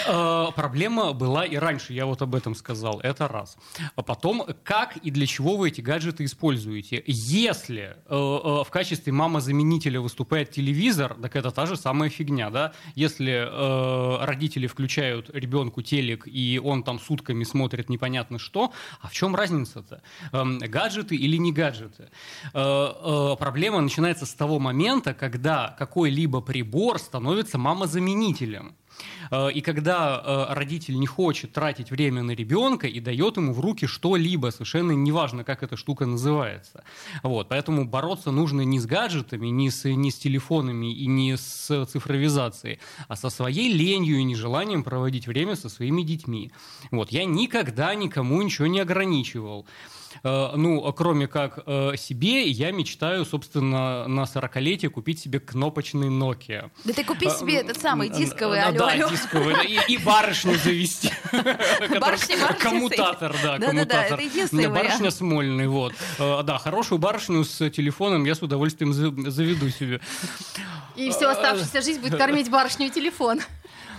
Э, 0.07 0.47
Проблема 0.55 1.13
была 1.13 1.45
и 1.45 1.55
раньше, 1.55 1.93
я 1.93 2.05
вот 2.05 2.21
об 2.21 2.35
этом 2.35 2.53
сказал, 2.55 2.99
это 3.01 3.27
раз. 3.27 3.57
А 3.95 4.03
потом, 4.03 4.45
как 4.63 4.97
и 4.97 5.09
для 5.11 5.25
чего 5.25 5.57
вы 5.57 5.69
эти 5.69 5.81
гаджеты 5.81 6.25
используете? 6.25 7.03
Если 7.07 7.81
э, 7.81 7.93
э, 8.09 8.13
в 8.13 8.67
качестве 8.69 9.11
мама-заменителя 9.13 9.99
выступает 9.99 10.51
телевизор, 10.51 11.08
так 11.15 11.35
это 11.35 11.51
та 11.51 11.65
же 11.65 11.75
самая 11.75 12.09
фигня, 12.09 12.49
да? 12.49 12.73
Если 12.95 13.33
э, 13.33 14.25
родители 14.25 14.67
включают 14.67 15.29
ребенку 15.29 15.81
телек, 15.81 16.27
и 16.27 16.59
он 16.63 16.83
там 16.83 16.99
сутками 16.99 17.43
смотрит 17.43 17.89
непонятно 17.89 18.39
что, 18.39 18.71
а 19.01 19.07
в 19.07 19.13
чем 19.13 19.35
разница-то? 19.35 20.01
Эм, 20.31 20.59
Гаджеты 20.59 21.15
или 21.15 21.37
не 21.37 21.51
гаджеты? 21.51 22.09
Э, 22.53 22.93
э, 23.03 23.35
Проблема 23.37 23.81
начинается 23.81 24.25
с 24.25 24.33
того 24.33 24.59
момента, 24.59 25.13
когда 25.13 25.75
какой-либо 25.77 26.41
прибор 26.41 26.99
становится 26.99 27.57
мамозаменителем. 27.57 28.75
Э, 29.31 29.51
И 29.51 29.61
когда 29.61 30.21
э, 30.23 30.53
родитель 30.53 30.99
не 30.99 31.07
хочет 31.07 31.51
тратить 31.53 31.91
время 31.91 32.23
на 32.23 32.31
ребенка 32.31 32.87
и 32.87 32.99
дает 32.99 33.37
ему 33.37 33.53
в 33.53 33.59
руки 33.59 33.87
что-либо, 33.87 34.51
совершенно 34.51 34.91
неважно, 34.91 35.43
как 35.43 35.63
эта 35.63 35.77
штука 35.77 36.05
называется. 36.05 36.83
Вот, 37.23 37.49
поэтому 37.49 37.85
бороться 37.85 38.31
нужно 38.31 38.61
не 38.61 38.79
с 38.79 38.85
гаджетами, 38.85 39.47
не 39.47 39.69
с, 39.69 39.89
не 39.89 40.11
с 40.11 40.17
телефонами 40.17 40.93
и 40.93 41.07
не 41.07 41.37
с 41.37 41.85
цифровизацией, 41.85 42.79
а 43.07 43.15
со 43.15 43.29
своей 43.29 43.71
ленью 43.71 44.17
и 44.19 44.23
нежеланием 44.23 44.83
проводить 44.83 45.27
время 45.27 45.55
со 45.55 45.69
своими 45.69 46.01
детьми. 46.01 46.51
Вот, 46.91 47.11
я 47.11 47.25
никогда 47.25 47.95
никому 47.95 48.41
ничего 48.41 48.67
не 48.67 48.79
ограничивал. 48.79 49.65
Э, 50.23 50.51
Ну, 50.55 50.91
кроме 50.93 51.27
как 51.27 51.59
э, 51.65 51.91
себе, 51.97 52.47
я 52.47 52.71
мечтаю, 52.71 53.25
собственно, 53.25 54.07
на 54.07 54.21
40-летие 54.23 54.89
купить 54.89 55.19
себе 55.19 55.39
кнопочный 55.39 56.07
Nokia. 56.09 56.69
Да 56.83 56.93
ты 56.93 57.03
купи 57.03 57.27
А, 57.27 57.29
себе 57.31 57.55
этот 57.57 57.79
самый 57.79 58.09
дисковый, 58.09 58.61
алло, 58.61 58.77
да, 58.77 58.95
дисковый, 59.09 59.55
и, 59.87 59.97
барышню 59.97 60.55
завести. 60.57 61.11
Коммутатор, 62.59 63.35
да, 63.43 63.57
коммутатор. 63.59 64.19
Барышня. 64.69 65.11
Смольный, 65.11 65.67
вот. 65.67 65.93
Э, 66.17 66.41
Да, 66.43 66.57
хорошую 66.57 66.99
барышню 66.99 67.43
с 67.43 67.69
телефоном 67.69 68.25
я 68.25 68.35
с 68.35 68.41
удовольствием 68.41 68.93
за- 68.93 69.29
заведу 69.31 69.69
себе. 69.69 69.99
И 70.95 71.09
всю 71.11 71.27
оставшуюся 71.27 71.81
жизнь 71.81 72.01
будет 72.01 72.17
кормить 72.17 72.49
барышню 72.49 72.87
и 72.87 72.89
телефон. 72.89 73.39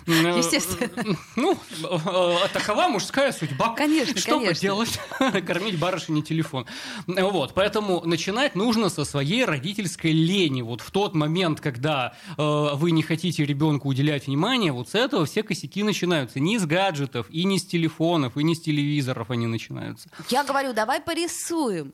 Э, 0.06 0.38
Естественно. 0.38 1.16
Ну, 1.36 1.58
э, 1.84 2.48
такова 2.52 2.88
мужская 2.88 3.32
судьба. 3.32 3.74
Конечно, 3.74 4.18
Что 4.18 4.40
поделать? 4.40 4.98
Кормить 5.46 5.78
барышни 5.78 6.20
телефон. 6.20 6.66
Вот, 7.06 7.54
поэтому 7.54 8.02
начинать 8.04 8.54
нужно 8.54 8.88
со 8.88 9.04
своей 9.04 9.44
родительской 9.44 10.12
лени. 10.12 10.62
Вот 10.62 10.80
в 10.80 10.90
тот 10.90 11.14
момент, 11.14 11.60
когда 11.60 12.14
э, 12.36 12.68
вы 12.74 12.90
не 12.90 13.02
хотите 13.02 13.44
ребенку 13.44 13.88
уделять 13.88 14.26
внимание, 14.26 14.72
вот 14.72 14.88
с 14.90 14.94
этого 14.94 15.26
все 15.26 15.42
косяки 15.42 15.82
начинаются. 15.82 16.40
Не 16.40 16.58
с 16.58 16.66
гаджетов, 16.66 17.26
и 17.30 17.44
не 17.44 17.58
с 17.58 17.66
телефонов, 17.66 18.36
и 18.36 18.44
не 18.44 18.54
с 18.54 18.60
телевизоров 18.60 19.30
они 19.30 19.46
начинаются. 19.46 20.08
Я 20.28 20.44
говорю, 20.44 20.72
давай 20.72 21.00
порисуем. 21.00 21.92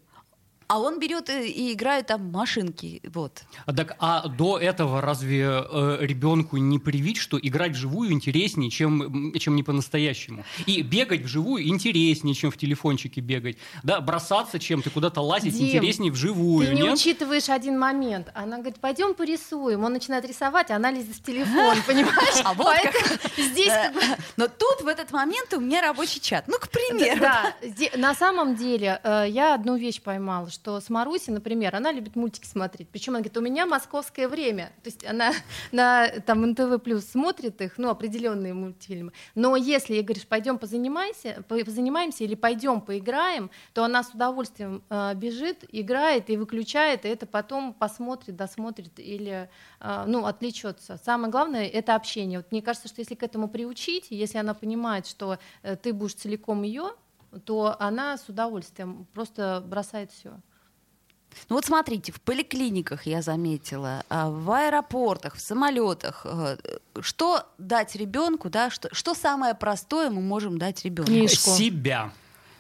А 0.68 0.80
он 0.80 0.98
берет 0.98 1.30
и, 1.30 1.72
играет 1.72 2.08
там 2.08 2.30
машинки. 2.32 3.00
Вот. 3.12 3.42
А 3.66 3.72
Так, 3.72 3.96
а 4.00 4.26
до 4.28 4.58
этого 4.58 5.00
разве 5.00 5.42
э, 5.44 5.98
ребенку 6.00 6.56
не 6.56 6.78
привить, 6.78 7.18
что 7.18 7.38
играть 7.40 7.72
вживую 7.72 8.10
интереснее, 8.12 8.70
чем, 8.70 9.32
чем 9.38 9.54
не 9.54 9.62
по-настоящему? 9.62 10.44
И 10.66 10.82
бегать 10.82 11.22
вживую 11.22 11.66
интереснее, 11.68 12.34
чем 12.34 12.50
в 12.50 12.56
телефончике 12.56 13.20
бегать. 13.20 13.56
Да, 13.84 14.00
бросаться 14.00 14.58
чем-то, 14.58 14.90
куда-то 14.90 15.20
лазить 15.20 15.54
Дим, 15.56 15.68
интереснее 15.68 16.10
вживую, 16.10 16.66
Ты 16.66 16.74
не 16.74 16.82
нет? 16.82 16.94
учитываешь 16.94 17.48
один 17.48 17.78
момент. 17.78 18.30
Она 18.34 18.56
говорит, 18.56 18.80
пойдем 18.80 19.14
порисуем. 19.14 19.84
Он 19.84 19.92
начинает 19.92 20.24
рисовать, 20.26 20.70
а 20.70 20.76
она 20.76 20.90
лезет 20.90 21.14
в 21.16 21.22
телефон, 21.22 21.76
понимаешь? 21.86 22.42
А 22.44 22.54
вот 22.54 22.76
здесь 23.38 23.66
Э, 23.76 23.92
Но 24.36 24.48
тут 24.48 24.82
в 24.82 24.86
этот 24.86 25.12
момент 25.12 25.52
у 25.54 25.60
меня 25.60 25.80
рабочий 25.82 26.20
чат. 26.20 26.44
Ну, 26.48 26.54
к 26.58 26.68
примеру. 26.68 27.20
Да, 27.20 27.54
на 27.96 28.14
самом 28.14 28.56
деле 28.56 29.00
э, 29.02 29.26
я 29.28 29.54
одну 29.54 29.76
вещь 29.76 30.00
поймала, 30.00 30.50
что 30.56 30.80
с 30.80 30.90
Марусей, 30.90 31.32
например, 31.32 31.76
она 31.76 31.92
любит 31.92 32.16
мультики 32.16 32.46
смотреть. 32.46 32.88
Причем 32.88 33.12
она 33.12 33.20
говорит, 33.20 33.36
у 33.36 33.40
меня 33.40 33.66
московское 33.66 34.26
время. 34.26 34.72
То 34.82 34.88
есть 34.88 35.04
она 35.04 35.32
на 35.72 36.08
там 36.26 36.42
НТВ 36.50 36.82
плюс 36.82 37.04
смотрит 37.04 37.60
их, 37.60 37.78
ну, 37.78 37.90
определенные 37.90 38.54
мультфильмы. 38.54 39.12
Но 39.34 39.54
если 39.56 39.94
ей 39.94 40.02
говоришь, 40.02 40.26
пойдем 40.26 40.58
позанимайся, 40.58 41.44
позанимаемся 41.48 42.24
или 42.24 42.34
пойдем 42.34 42.80
поиграем, 42.80 43.50
то 43.74 43.84
она 43.84 44.02
с 44.02 44.10
удовольствием 44.10 44.82
э, 44.88 45.14
бежит, 45.14 45.64
играет 45.70 46.30
и 46.30 46.36
выключает, 46.36 47.04
и 47.04 47.08
это 47.08 47.26
потом 47.26 47.74
посмотрит, 47.74 48.34
досмотрит 48.36 48.98
или 48.98 49.48
э, 49.80 50.04
ну, 50.06 50.24
отвлечется. 50.24 50.98
Самое 51.04 51.30
главное 51.30 51.66
это 51.68 51.94
общение. 51.94 52.38
Вот 52.38 52.50
мне 52.50 52.62
кажется, 52.62 52.88
что 52.88 53.00
если 53.00 53.14
к 53.14 53.22
этому 53.22 53.48
приучить, 53.48 54.06
если 54.10 54.38
она 54.38 54.54
понимает, 54.54 55.06
что 55.06 55.38
э, 55.62 55.76
ты 55.76 55.92
будешь 55.92 56.14
целиком 56.14 56.62
ее, 56.62 56.92
то 57.44 57.76
она 57.78 58.16
с 58.16 58.28
удовольствием 58.28 59.06
просто 59.12 59.62
бросает 59.66 60.10
все. 60.12 60.40
Ну 61.48 61.56
вот 61.56 61.64
смотрите, 61.64 62.12
в 62.12 62.20
поликлиниках 62.20 63.06
я 63.06 63.22
заметила, 63.22 64.02
а, 64.08 64.30
в 64.30 64.50
аэропортах, 64.50 65.34
в 65.34 65.40
самолетах, 65.40 66.24
э, 66.24 66.56
что 67.00 67.46
дать 67.58 67.94
ребенку, 67.94 68.48
да, 68.48 68.70
что, 68.70 68.88
что 68.94 69.14
самое 69.14 69.54
простое 69.54 70.10
мы 70.10 70.22
можем 70.22 70.58
дать 70.58 70.84
ребенку? 70.84 71.10
Книжку. 71.10 71.50
Себя. 71.50 72.12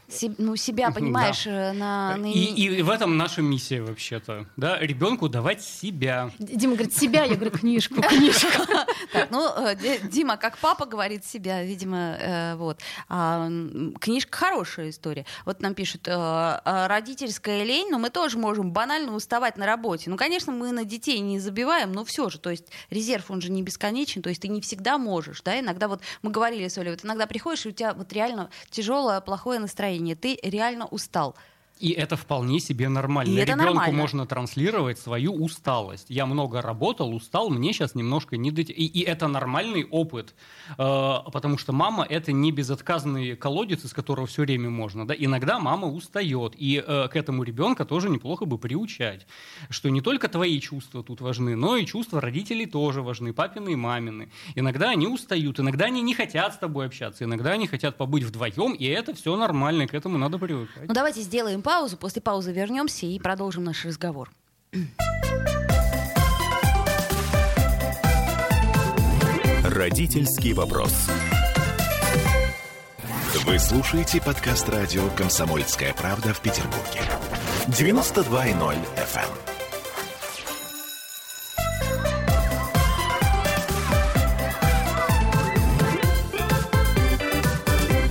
Се, 0.08 0.32
ну, 0.38 0.56
себя, 0.56 0.90
понимаешь, 0.90 1.44
да. 1.44 1.70
Э, 1.70 1.72
на, 1.72 2.16
на... 2.16 2.26
И, 2.26 2.40
и 2.40 2.82
в 2.82 2.90
этом 2.90 3.16
наша 3.16 3.42
миссия 3.42 3.82
вообще-то. 3.82 4.46
Да, 4.56 4.78
ребенку 4.78 5.28
давать 5.28 5.62
себя. 5.62 6.30
Дима 6.38 6.74
говорит, 6.74 6.96
себя, 6.96 7.24
я 7.24 7.34
говорю, 7.34 7.50
книжку, 7.50 8.00
книжку. 8.08 8.48
Так, 9.12 9.30
ну, 9.30 9.48
э, 9.48 9.76
Дима, 10.08 10.36
как 10.36 10.58
папа 10.58 10.84
говорит 10.84 11.24
себя, 11.24 11.62
видимо, 11.62 12.16
э, 12.18 12.54
вот. 12.56 12.80
А, 13.08 13.48
книжка 14.00 14.36
хорошая 14.36 14.90
история. 14.90 15.24
Вот 15.44 15.60
нам 15.60 15.74
пишут, 15.74 16.08
а 16.08 16.88
родительская 16.88 17.64
лень, 17.64 17.88
но 17.90 17.98
мы 17.98 18.10
тоже 18.10 18.38
можем 18.38 18.72
банально 18.72 19.14
уставать 19.14 19.56
на 19.56 19.66
работе. 19.66 20.10
Ну, 20.10 20.16
конечно, 20.16 20.52
мы 20.52 20.72
на 20.72 20.84
детей 20.84 21.20
не 21.20 21.38
забиваем, 21.38 21.92
но 21.92 22.04
все 22.04 22.28
же, 22.28 22.38
то 22.38 22.50
есть 22.50 22.66
резерв, 22.90 23.30
он 23.30 23.40
же 23.40 23.50
не 23.50 23.62
бесконечен, 23.62 24.22
то 24.22 24.28
есть 24.28 24.42
ты 24.42 24.48
не 24.48 24.60
всегда 24.60 24.98
можешь, 24.98 25.42
да, 25.42 25.58
иногда 25.58 25.88
вот 25.88 26.02
мы 26.22 26.30
говорили 26.30 26.68
с 26.68 26.78
Олей, 26.78 26.90
вот 26.90 27.04
иногда 27.04 27.26
приходишь, 27.26 27.66
и 27.66 27.68
у 27.70 27.72
тебя 27.72 27.94
вот 27.94 28.12
реально 28.12 28.50
тяжелое, 28.70 29.20
плохое 29.20 29.58
настроение, 29.58 29.95
настроение, 29.96 30.14
ты 30.14 30.38
реально 30.42 30.86
устал. 30.86 31.34
И 31.78 31.90
это 31.90 32.16
вполне 32.16 32.58
себе 32.58 32.88
нормально. 32.88 33.38
И 33.38 33.42
Ребенку 33.42 33.64
нормально. 33.64 33.96
можно 33.96 34.26
транслировать 34.26 34.98
свою 34.98 35.34
усталость. 35.34 36.06
Я 36.08 36.24
много 36.26 36.62
работал, 36.62 37.14
устал, 37.14 37.50
мне 37.50 37.72
сейчас 37.72 37.94
немножко 37.94 38.36
не 38.36 38.50
дойти. 38.50 38.72
И, 38.72 38.86
и 38.86 39.02
это 39.02 39.28
нормальный 39.28 39.84
опыт, 39.84 40.34
э, 40.70 40.74
потому 40.76 41.58
что 41.58 41.72
мама 41.72 42.04
это 42.08 42.32
не 42.32 42.50
безотказный 42.50 43.36
колодец, 43.36 43.84
из 43.84 43.92
которого 43.92 44.26
все 44.26 44.42
время 44.42 44.70
можно. 44.70 45.06
Да? 45.06 45.14
Иногда 45.16 45.58
мама 45.58 45.88
устает, 45.88 46.54
и 46.56 46.82
э, 46.86 47.08
к 47.08 47.16
этому 47.16 47.42
ребенка 47.42 47.84
тоже 47.84 48.08
неплохо 48.08 48.46
бы 48.46 48.58
приучать, 48.58 49.26
что 49.68 49.90
не 49.90 50.00
только 50.00 50.28
твои 50.28 50.58
чувства 50.60 51.02
тут 51.02 51.20
важны, 51.20 51.56
но 51.56 51.76
и 51.76 51.84
чувства 51.84 52.20
родителей 52.20 52.66
тоже 52.66 53.02
важны, 53.02 53.34
папины 53.34 53.72
и 53.72 53.76
мамины. 53.76 54.30
Иногда 54.54 54.90
они 54.90 55.06
устают, 55.06 55.60
иногда 55.60 55.86
они 55.86 56.00
не 56.00 56.14
хотят 56.14 56.54
с 56.54 56.58
тобой 56.58 56.86
общаться, 56.86 57.24
иногда 57.24 57.50
они 57.50 57.66
хотят 57.66 57.96
побыть 57.96 58.24
вдвоем, 58.24 58.72
и 58.72 58.86
это 58.86 59.14
все 59.14 59.36
нормально, 59.36 59.86
к 59.86 59.94
этому 59.94 60.16
надо 60.16 60.38
привыкать. 60.38 60.88
Ну 60.88 60.94
давайте 60.94 61.20
сделаем 61.20 61.62
паузу, 61.66 61.96
после 61.96 62.22
паузы 62.22 62.52
вернемся 62.52 63.06
и 63.06 63.18
продолжим 63.18 63.64
наш 63.64 63.84
разговор. 63.84 64.30
Родительский 69.64 70.52
вопрос. 70.52 70.92
Вы 73.44 73.58
слушаете 73.58 74.22
подкаст 74.22 74.68
радио 74.68 75.08
«Комсомольская 75.16 75.92
правда» 75.92 76.32
в 76.32 76.40
Петербурге. 76.40 77.00
92.0 77.66 78.76
FM. 78.96 79.28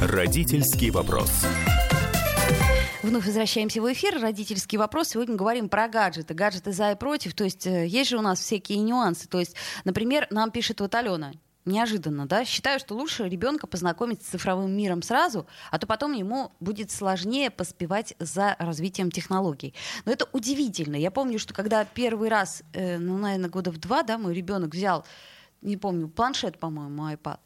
эм. 0.01 0.09
Родительский 0.09 0.89
вопрос. 0.89 1.45
Вновь 3.05 3.27
возвращаемся 3.27 3.83
в 3.83 3.93
эфир. 3.93 4.19
Родительский 4.19 4.79
вопрос. 4.79 5.09
Сегодня 5.09 5.35
говорим 5.35 5.69
про 5.69 5.87
гаджеты. 5.87 6.33
Гаджеты 6.33 6.71
за 6.71 6.93
и 6.93 6.95
против. 6.95 7.35
То 7.35 7.43
есть 7.43 7.67
э, 7.67 7.85
есть 7.85 8.09
же 8.09 8.17
у 8.17 8.21
нас 8.21 8.39
всякие 8.39 8.79
нюансы. 8.79 9.27
То 9.27 9.37
есть, 9.37 9.55
например, 9.83 10.25
нам 10.31 10.49
пишет 10.49 10.81
вот 10.81 10.95
Алена. 10.95 11.33
Неожиданно, 11.65 12.25
да? 12.25 12.43
Считаю, 12.45 12.79
что 12.79 12.95
лучше 12.95 13.29
ребенка 13.29 13.67
познакомить 13.67 14.23
с 14.23 14.29
цифровым 14.29 14.75
миром 14.75 15.03
сразу, 15.03 15.45
а 15.69 15.77
то 15.77 15.85
потом 15.85 16.13
ему 16.13 16.51
будет 16.59 16.89
сложнее 16.89 17.51
поспевать 17.51 18.15
за 18.17 18.55
развитием 18.57 19.11
технологий. 19.11 19.75
Но 20.05 20.11
это 20.11 20.27
удивительно. 20.31 20.95
Я 20.95 21.11
помню, 21.11 21.37
что 21.37 21.53
когда 21.53 21.85
первый 21.85 22.29
раз, 22.29 22.63
э, 22.73 22.97
ну, 22.97 23.19
наверное, 23.19 23.51
года 23.51 23.69
в 23.69 23.77
два, 23.77 24.01
да, 24.01 24.17
мой 24.17 24.33
ребенок 24.33 24.73
взял, 24.73 25.05
не 25.61 25.77
помню, 25.77 26.07
планшет, 26.07 26.57
по-моему, 26.57 27.03
iPad, 27.03 27.37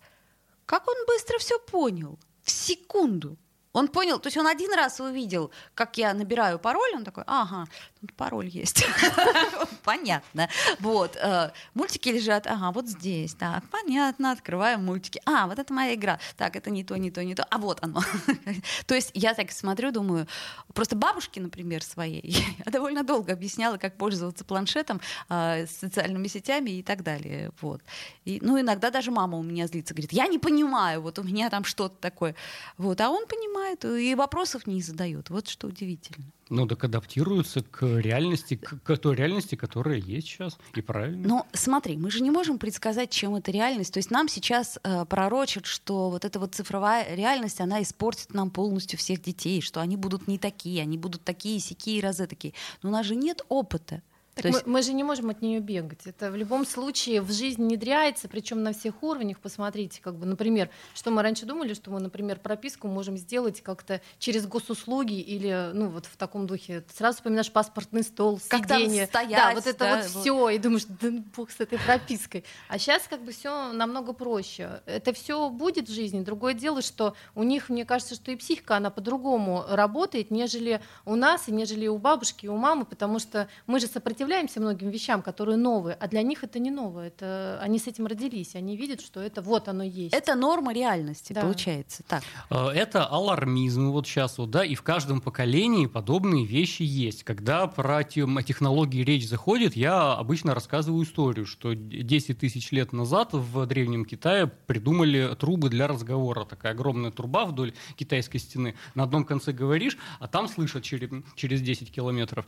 как 0.65 0.87
он 0.87 0.95
быстро 1.05 1.37
все 1.37 1.59
понял. 1.59 2.17
В 2.43 2.49
секунду. 2.49 3.37
Он 3.79 3.87
понял, 3.87 4.19
то 4.19 4.27
есть 4.27 4.37
он 4.37 4.45
один 4.45 4.73
раз 4.73 4.99
увидел, 4.99 5.51
как 5.73 5.97
я 5.97 6.13
набираю 6.13 6.59
пароль, 6.59 6.91
он 6.95 7.05
такой, 7.05 7.23
ага, 7.27 7.65
тут 8.01 8.13
пароль 8.13 8.47
есть. 8.47 8.85
Понятно. 9.83 10.49
Вот. 10.81 11.15
Э, 11.15 11.51
мультики 11.73 12.09
лежат, 12.09 12.45
ага, 12.45 12.71
вот 12.71 12.87
здесь. 12.87 13.35
Так, 13.35 13.63
понятно, 13.71 14.31
открываем 14.31 14.83
мультики. 14.83 15.21
А, 15.25 15.47
вот 15.47 15.59
это 15.59 15.73
моя 15.73 15.95
игра. 15.95 16.19
Так, 16.35 16.57
это 16.57 16.69
не 16.69 16.83
то, 16.83 16.97
не 16.97 17.09
то, 17.09 17.23
не 17.23 17.35
то. 17.35 17.45
А 17.49 17.57
вот 17.57 17.79
оно. 17.81 18.01
То 18.85 18.95
есть 18.95 19.11
я 19.13 19.33
так 19.33 19.49
смотрю, 19.51 19.91
думаю, 19.91 20.27
просто 20.73 20.97
бабушке, 20.97 21.39
например, 21.39 21.81
своей, 21.81 22.21
я 22.65 22.71
довольно 22.71 23.03
долго 23.03 23.31
объясняла, 23.31 23.77
как 23.77 23.95
пользоваться 23.95 24.43
планшетом, 24.43 24.99
э, 25.29 25.67
социальными 25.67 26.27
сетями 26.27 26.71
и 26.71 26.83
так 26.83 27.01
далее. 27.01 27.51
Вот. 27.61 27.81
И, 28.25 28.39
ну, 28.41 28.59
иногда 28.59 28.91
даже 28.91 29.09
мама 29.11 29.37
у 29.37 29.43
меня 29.43 29.67
злится, 29.67 29.93
говорит, 29.93 30.11
я 30.11 30.27
не 30.27 30.37
понимаю, 30.37 31.01
вот 31.01 31.17
у 31.17 31.23
меня 31.23 31.49
там 31.49 31.63
что-то 31.63 31.95
такое. 32.01 32.35
Вот. 32.77 32.99
А 32.99 33.09
он 33.09 33.25
понимает 33.25 33.68
понимает 33.75 33.85
и 33.85 34.15
вопросов 34.15 34.67
не 34.67 34.81
задает. 34.81 35.29
Вот 35.29 35.47
что 35.47 35.67
удивительно. 35.67 36.25
Ну, 36.49 36.65
так 36.65 36.83
адаптируются 36.83 37.61
к 37.61 37.85
реальности, 37.85 38.55
к, 38.55 38.81
к 38.81 38.97
той 38.97 39.15
реальности, 39.15 39.55
которая 39.55 39.97
есть 39.97 40.27
сейчас, 40.27 40.57
и 40.75 40.81
правильно. 40.81 41.27
Но 41.27 41.47
смотри, 41.53 41.95
мы 41.95 42.09
же 42.09 42.21
не 42.21 42.31
можем 42.31 42.57
предсказать, 42.57 43.11
чем 43.11 43.35
эта 43.35 43.51
реальность. 43.51 43.93
То 43.93 43.99
есть 43.99 44.09
нам 44.09 44.27
сейчас 44.27 44.79
э, 44.83 45.05
пророчат, 45.05 45.67
что 45.67 46.09
вот 46.09 46.25
эта 46.25 46.39
вот 46.39 46.55
цифровая 46.55 47.15
реальность, 47.15 47.61
она 47.61 47.81
испортит 47.83 48.33
нам 48.33 48.49
полностью 48.49 48.97
всех 48.97 49.21
детей, 49.21 49.61
что 49.61 49.79
они 49.79 49.95
будут 49.95 50.27
не 50.27 50.39
такие, 50.39 50.81
они 50.81 50.97
будут 50.97 51.23
такие, 51.23 51.59
сякие, 51.59 52.01
разы 52.01 52.25
такие. 52.25 52.55
Но 52.81 52.89
у 52.89 52.91
нас 52.91 53.05
же 53.05 53.15
нет 53.15 53.43
опыта. 53.49 54.01
Так 54.35 54.45
мы, 54.45 54.51
есть... 54.51 54.67
мы 54.67 54.81
же 54.81 54.93
не 54.93 55.03
можем 55.03 55.29
от 55.29 55.41
нее 55.41 55.59
бегать. 55.59 56.05
Это 56.05 56.31
в 56.31 56.35
любом 56.35 56.65
случае 56.65 57.21
в 57.21 57.31
жизнь 57.31 57.63
внедряется, 57.63 58.27
причем 58.27 58.63
на 58.63 58.73
всех 58.73 59.03
уровнях. 59.03 59.39
Посмотрите, 59.39 60.01
как 60.01 60.15
бы, 60.15 60.25
например, 60.25 60.69
что 60.93 61.11
мы 61.11 61.23
раньше 61.23 61.45
думали, 61.45 61.73
что 61.73 61.91
мы, 61.91 61.99
например, 61.99 62.39
прописку 62.39 62.87
можем 62.87 63.17
сделать 63.17 63.61
как-то 63.61 64.01
через 64.17 64.45
госуслуги 64.45 65.19
или, 65.19 65.71
ну, 65.73 65.89
вот 65.89 66.05
в 66.05 66.15
таком 66.15 66.47
духе. 66.47 66.83
Сразу 66.95 67.17
вспоминаешь 67.17 67.51
паспортный 67.51 68.03
стол, 68.03 68.39
сиденье. 68.39 69.07
Стоять, 69.07 69.31
да, 69.31 69.53
вот 69.53 69.67
это 69.67 69.79
да, 69.79 69.95
вот, 69.97 70.09
вот. 70.11 70.21
все, 70.21 70.49
и 70.49 70.57
думаешь, 70.57 70.85
да 70.85 71.09
ну, 71.09 71.23
бог 71.35 71.51
с 71.51 71.59
этой 71.59 71.79
пропиской. 71.79 72.45
А 72.67 72.77
сейчас 72.77 73.03
как 73.09 73.23
бы 73.23 73.31
все 73.31 73.73
намного 73.73 74.13
проще. 74.13 74.81
Это 74.85 75.11
все 75.11 75.49
будет 75.49 75.89
в 75.89 75.93
жизни. 75.93 76.21
Другое 76.21 76.53
дело, 76.53 76.81
что 76.81 77.15
у 77.35 77.43
них, 77.43 77.69
мне 77.69 77.83
кажется, 77.83 78.15
что 78.15 78.31
и 78.31 78.35
психика, 78.35 78.77
она 78.77 78.89
по-другому 78.89 79.65
работает, 79.67 80.31
нежели 80.31 80.81
у 81.05 81.15
нас, 81.15 81.47
и 81.47 81.51
нежели 81.51 81.87
у 81.87 81.97
бабушки, 81.97 82.45
и 82.45 82.49
у 82.49 82.55
мамы, 82.55 82.85
потому 82.85 83.19
что 83.19 83.49
мы 83.67 83.79
же 83.79 83.87
сопротивляемся 83.87 84.18
сопротивляемся 84.19 84.59
многим 84.59 84.89
вещам, 84.89 85.21
которые 85.21 85.57
новые, 85.57 85.95
а 85.95 86.07
для 86.09 86.21
них 86.23 86.43
это 86.43 86.59
не 86.59 86.71
новое. 86.71 87.07
Это, 87.07 87.57
они 87.61 87.79
с 87.79 87.87
этим 87.87 88.05
родились, 88.05 88.53
они 88.55 88.75
видят, 88.75 88.99
что 88.99 89.21
это 89.21 89.41
вот 89.41 89.69
оно 89.69 89.83
есть. 89.83 90.13
Это 90.13 90.35
норма 90.35 90.73
реальности, 90.73 91.31
да. 91.31 91.41
получается. 91.41 92.03
Так. 92.05 92.23
Э, 92.49 92.67
это 92.67 93.05
алармизм 93.05 93.91
вот 93.91 94.07
сейчас, 94.07 94.37
вот, 94.37 94.51
да, 94.51 94.65
и 94.65 94.75
в 94.75 94.81
каждом 94.81 95.21
поколении 95.21 95.85
подобные 95.85 96.45
вещи 96.45 96.83
есть. 96.83 97.23
Когда 97.23 97.67
про 97.67 98.03
технологии 98.03 99.03
речь 99.03 99.25
заходит, 99.25 99.77
я 99.77 100.13
обычно 100.13 100.53
рассказываю 100.53 101.05
историю, 101.05 101.45
что 101.45 101.73
10 101.73 102.37
тысяч 102.37 102.71
лет 102.71 102.91
назад 102.91 103.29
в 103.31 103.65
Древнем 103.67 104.03
Китае 104.03 104.47
придумали 104.47 105.33
трубы 105.39 105.69
для 105.69 105.87
разговора. 105.87 106.43
Такая 106.43 106.73
огромная 106.73 107.11
труба 107.11 107.45
вдоль 107.45 107.73
китайской 107.95 108.39
стены. 108.39 108.75
На 108.95 109.03
одном 109.03 109.23
конце 109.23 109.53
говоришь, 109.53 109.97
а 110.19 110.27
там 110.27 110.49
слышат 110.49 110.83
через, 110.83 111.09
через 111.35 111.61
10 111.61 111.89
километров. 111.89 112.45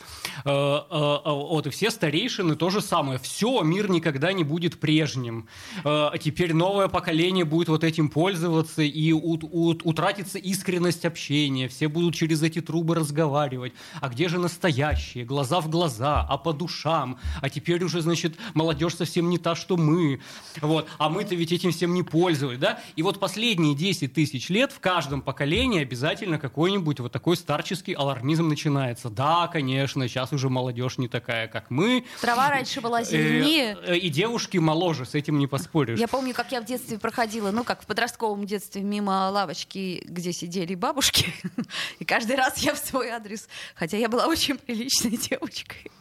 Вот, 1.62 1.68
и 1.68 1.70
все 1.70 1.92
старейшины 1.92 2.56
то 2.56 2.72
же 2.72 2.82
самое. 2.82 3.20
Все, 3.20 3.62
мир 3.62 3.88
никогда 3.88 4.34
не 4.34 4.44
будет 4.44 4.80
прежним. 4.80 5.48
А 5.84 6.18
теперь 6.18 6.56
новое 6.56 6.88
поколение 6.88 7.46
будет 7.46 7.70
вот 7.70 7.84
этим 7.84 8.10
пользоваться, 8.10 8.82
и 8.82 9.12
ут, 9.12 9.44
ут, 9.44 9.82
утратится 9.84 10.40
искренность 10.40 11.06
общения. 11.06 11.68
Все 11.68 11.88
будут 11.88 12.16
через 12.16 12.42
эти 12.42 12.62
трубы 12.62 12.96
разговаривать. 12.96 13.74
А 14.00 14.10
где 14.10 14.28
же 14.28 14.40
настоящие? 14.40 15.24
Глаза 15.24 15.62
в 15.62 15.70
глаза, 15.70 16.26
а 16.28 16.36
по 16.40 16.52
душам. 16.52 17.20
А 17.42 17.50
теперь 17.52 17.84
уже, 17.84 18.02
значит, 18.02 18.34
молодежь 18.56 18.96
совсем 18.96 19.30
не 19.30 19.38
та, 19.38 19.54
что 19.54 19.78
мы. 19.78 20.20
Вот. 20.62 20.88
А 20.98 21.10
мы-то 21.10 21.36
ведь 21.36 21.52
этим 21.52 21.72
всем 21.72 21.94
не 21.94 22.02
пользовались, 22.02 22.58
да? 22.58 22.80
И 22.96 23.04
вот 23.04 23.20
последние 23.20 23.76
10 23.76 24.12
тысяч 24.12 24.50
лет 24.50 24.72
в 24.72 24.80
каждом 24.80 25.22
поколении 25.22 25.84
обязательно 25.84 26.40
какой-нибудь 26.40 27.02
вот 27.02 27.12
такой 27.12 27.38
старческий 27.38 27.94
алармизм 27.94 28.48
начинается. 28.48 29.12
Да, 29.12 29.48
конечно, 29.48 30.08
сейчас 30.08 30.34
уже 30.34 30.50
молодежь 30.50 30.98
не 30.98 31.08
такая, 31.08 31.51
как 31.52 31.70
мы. 31.70 32.06
Трава 32.22 32.50
раньше 32.50 32.82
была 32.82 33.04
зеленее. 33.04 33.78
Э, 33.86 33.96
и 33.96 34.10
девушки 34.10 34.58
моложе, 34.58 35.06
с 35.06 35.14
этим 35.14 35.38
не 35.38 35.48
поспоришь. 35.48 36.00
Я 36.00 36.08
помню, 36.08 36.34
как 36.34 36.52
я 36.52 36.62
в 36.62 36.66
детстве 36.66 36.98
проходила, 36.98 37.52
ну, 37.52 37.64
как 37.64 37.84
в 37.84 37.86
подростковом 37.86 38.46
детстве, 38.46 38.82
мимо 38.82 39.30
лавочки, 39.30 40.04
где 40.06 40.34
сидели 40.34 40.74
бабушки. 40.76 41.34
И 42.00 42.06
каждый 42.06 42.36
раз 42.36 42.58
я 42.60 42.74
в 42.74 42.78
свой 42.78 43.10
адрес, 43.10 43.48
хотя 43.76 43.98
я 43.98 44.10
была 44.10 44.26
очень 44.28 44.58
приличной 44.58 45.18
девочкой, 45.18 45.92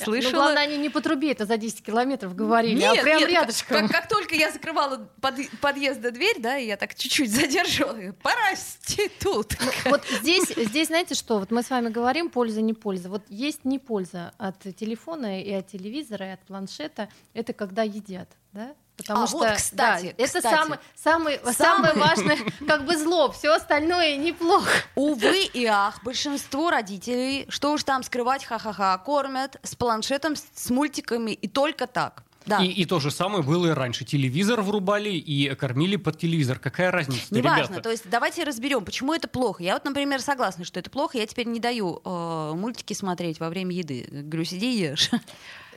Ну, 0.00 0.04
слышала... 0.04 0.32
главное, 0.32 0.62
они 0.64 0.76
не 0.76 0.90
по 0.90 1.00
трубе, 1.00 1.32
это 1.32 1.46
за 1.46 1.56
10 1.56 1.82
километров 1.82 2.34
говорили, 2.34 2.78
Нет, 2.80 2.98
а 2.98 3.02
прям 3.02 3.20
нет, 3.20 3.30
рядышком. 3.30 3.88
Как, 3.88 3.90
как 3.90 4.08
только 4.08 4.34
я 4.34 4.50
закрывала 4.50 5.08
под, 5.20 5.34
подъезда 5.60 6.10
дверь, 6.10 6.36
да, 6.38 6.58
и 6.58 6.66
я 6.66 6.76
так 6.76 6.94
чуть-чуть 6.94 7.30
задерживала, 7.32 8.12
проститут. 8.22 9.56
Вот 9.84 10.02
здесь, 10.20 10.48
здесь, 10.56 10.88
знаете 10.88 11.14
что, 11.14 11.38
вот 11.38 11.50
мы 11.50 11.62
с 11.62 11.70
вами 11.70 11.88
говорим 11.88 12.28
польза, 12.28 12.60
не 12.60 12.74
польза. 12.74 13.08
Вот 13.08 13.22
есть 13.28 13.64
не 13.64 13.78
польза 13.78 14.32
от 14.38 14.58
телефона 14.76 14.95
и 15.42 15.52
от 15.52 15.66
телевизора, 15.68 16.26
и 16.26 16.30
от 16.30 16.40
планшета, 16.40 17.08
это 17.34 17.52
когда 17.52 17.82
едят, 17.82 18.28
да? 18.52 18.74
Потому 18.96 19.24
А, 19.24 19.26
что, 19.26 19.36
вот, 19.38 19.52
кстати, 19.56 20.14
да, 20.16 20.24
это 20.24 20.38
кстати. 20.38 20.54
самый, 20.54 20.78
самый, 20.94 21.38
Самый- 21.38 21.54
самое 21.54 21.94
важное, 21.94 22.38
как 22.66 22.86
бы 22.86 22.96
зло, 22.96 23.30
все 23.30 23.52
остальное 23.54 24.16
неплохо. 24.16 24.70
Увы 24.94 25.44
и 25.52 25.66
ах, 25.66 26.02
большинство 26.02 26.70
родителей, 26.70 27.44
что 27.50 27.72
уж 27.72 27.84
там 27.84 28.02
скрывать, 28.02 28.44
ха-ха-ха, 28.44 28.96
кормят 28.98 29.56
с 29.62 29.74
планшетом, 29.74 30.34
с 30.34 30.70
мультиками 30.70 31.32
и 31.32 31.46
только 31.46 31.86
так. 31.86 32.22
Да. 32.46 32.62
И, 32.62 32.68
и 32.68 32.84
то 32.84 33.00
же 33.00 33.10
самое 33.10 33.42
было 33.42 33.66
и 33.66 33.70
раньше. 33.70 34.04
Телевизор 34.04 34.62
врубали 34.62 35.10
и 35.10 35.54
кормили 35.54 35.96
под 35.96 36.18
телевизор. 36.18 36.58
Какая 36.58 36.90
разница, 36.90 37.34
Неважно, 37.34 37.80
то 37.80 37.90
есть 37.90 38.08
давайте 38.08 38.44
разберем, 38.44 38.84
почему 38.84 39.12
это 39.12 39.28
плохо. 39.28 39.62
Я 39.62 39.74
вот, 39.74 39.84
например, 39.84 40.20
согласна, 40.20 40.64
что 40.64 40.78
это 40.78 40.90
плохо. 40.90 41.18
Я 41.18 41.26
теперь 41.26 41.46
не 41.46 41.60
даю 41.60 42.00
э, 42.04 42.52
мультики 42.54 42.94
смотреть 42.94 43.40
во 43.40 43.48
время 43.48 43.74
еды. 43.74 44.06
Говорю, 44.10 44.44
сиди 44.44 44.74
и 44.74 44.80
ешь. 44.90 45.10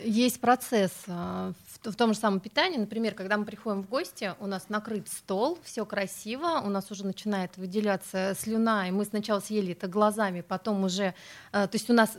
Есть 0.03 0.39
процесс 0.39 0.91
э, 1.07 1.53
в, 1.83 1.95
том 1.95 2.13
же 2.13 2.19
самом 2.19 2.39
питании. 2.39 2.77
Например, 2.77 3.13
когда 3.13 3.37
мы 3.37 3.45
приходим 3.45 3.83
в 3.83 3.89
гости, 3.89 4.33
у 4.39 4.47
нас 4.47 4.69
накрыт 4.69 5.07
стол, 5.07 5.57
все 5.63 5.85
красиво, 5.85 6.61
у 6.63 6.69
нас 6.69 6.91
уже 6.91 7.05
начинает 7.05 7.57
выделяться 7.57 8.35
слюна, 8.39 8.87
и 8.87 8.91
мы 8.91 9.05
сначала 9.05 9.39
съели 9.39 9.71
это 9.71 9.87
глазами, 9.87 10.41
потом 10.41 10.83
уже, 10.83 11.13
э, 11.51 11.67
то 11.67 11.69
есть 11.73 11.89
у 11.89 11.93
нас 11.93 12.17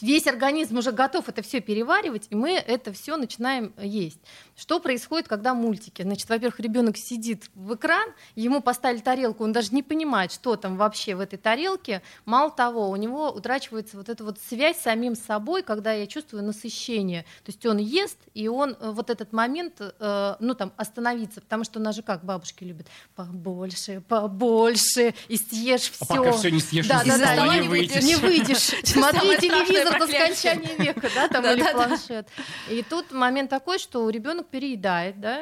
весь 0.00 0.26
организм 0.26 0.78
уже 0.78 0.92
готов 0.92 1.28
это 1.28 1.42
все 1.42 1.60
переваривать, 1.60 2.26
и 2.30 2.34
мы 2.34 2.52
это 2.52 2.92
все 2.92 3.16
начинаем 3.16 3.72
есть. 3.80 4.20
Что 4.56 4.78
происходит, 4.78 5.28
когда 5.28 5.54
мультики? 5.54 6.02
Значит, 6.02 6.28
во-первых, 6.28 6.60
ребенок 6.60 6.96
сидит 6.96 7.50
в 7.54 7.74
экран, 7.74 8.10
ему 8.36 8.60
поставили 8.60 9.00
тарелку, 9.00 9.44
он 9.44 9.52
даже 9.52 9.74
не 9.74 9.82
понимает, 9.82 10.32
что 10.32 10.56
там 10.56 10.76
вообще 10.76 11.14
в 11.14 11.20
этой 11.20 11.38
тарелке. 11.38 12.02
Мало 12.24 12.50
того, 12.50 12.90
у 12.90 12.96
него 12.96 13.30
утрачивается 13.30 13.96
вот 13.96 14.08
эта 14.08 14.22
вот 14.24 14.38
связь 14.38 14.78
с 14.78 14.82
самим 14.82 15.16
собой, 15.16 15.62
когда 15.62 15.92
я 15.92 16.06
чувствую 16.06 16.44
насыщение. 16.44 17.22
То 17.44 17.52
есть 17.52 17.64
он 17.66 17.78
ест, 17.78 18.18
и 18.34 18.48
он 18.48 18.76
э, 18.78 18.90
вот 19.00 19.08
этот 19.10 19.32
момент, 19.32 19.80
э, 19.80 20.36
ну 20.40 20.54
там, 20.54 20.72
остановиться, 20.76 21.40
потому 21.40 21.64
что 21.64 21.80
у 21.80 21.82
нас 21.82 21.96
же 21.96 22.02
как 22.02 22.22
бабушки 22.24 22.64
любят, 22.64 22.86
побольше, 23.16 24.02
побольше, 24.06 25.14
и 25.28 25.36
съешь 25.38 25.90
А 26.00 26.04
все. 26.04 26.14
пока 26.16 26.32
все 26.32 26.50
не 26.50 26.60
съешь, 26.60 26.86
Да, 26.86 27.00
из 27.02 27.06
да, 27.08 27.14
стола 27.16 27.46
да, 27.46 27.54
не 27.54 27.60
не 27.62 27.68
выйдешь. 27.68 28.02
не 28.02 28.16
выйдешь. 28.16 28.70
Смотри 28.84 29.38
телевизор 29.38 29.98
до 29.98 30.06
скончания 30.06 30.76
века, 30.76 31.08
да, 31.14 31.28
там 31.28 31.42
Да, 31.42 31.52
или 31.54 31.62
да, 31.62 31.72
да. 31.72 31.86
планшет. 31.86 32.28
И 32.68 32.82
тут 32.82 33.10
момент 33.12 33.48
такой, 33.48 33.78
что 33.78 34.08
ребенок 34.10 34.48
переедает, 34.48 35.18
да, 35.20 35.38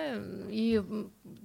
и 0.51 0.81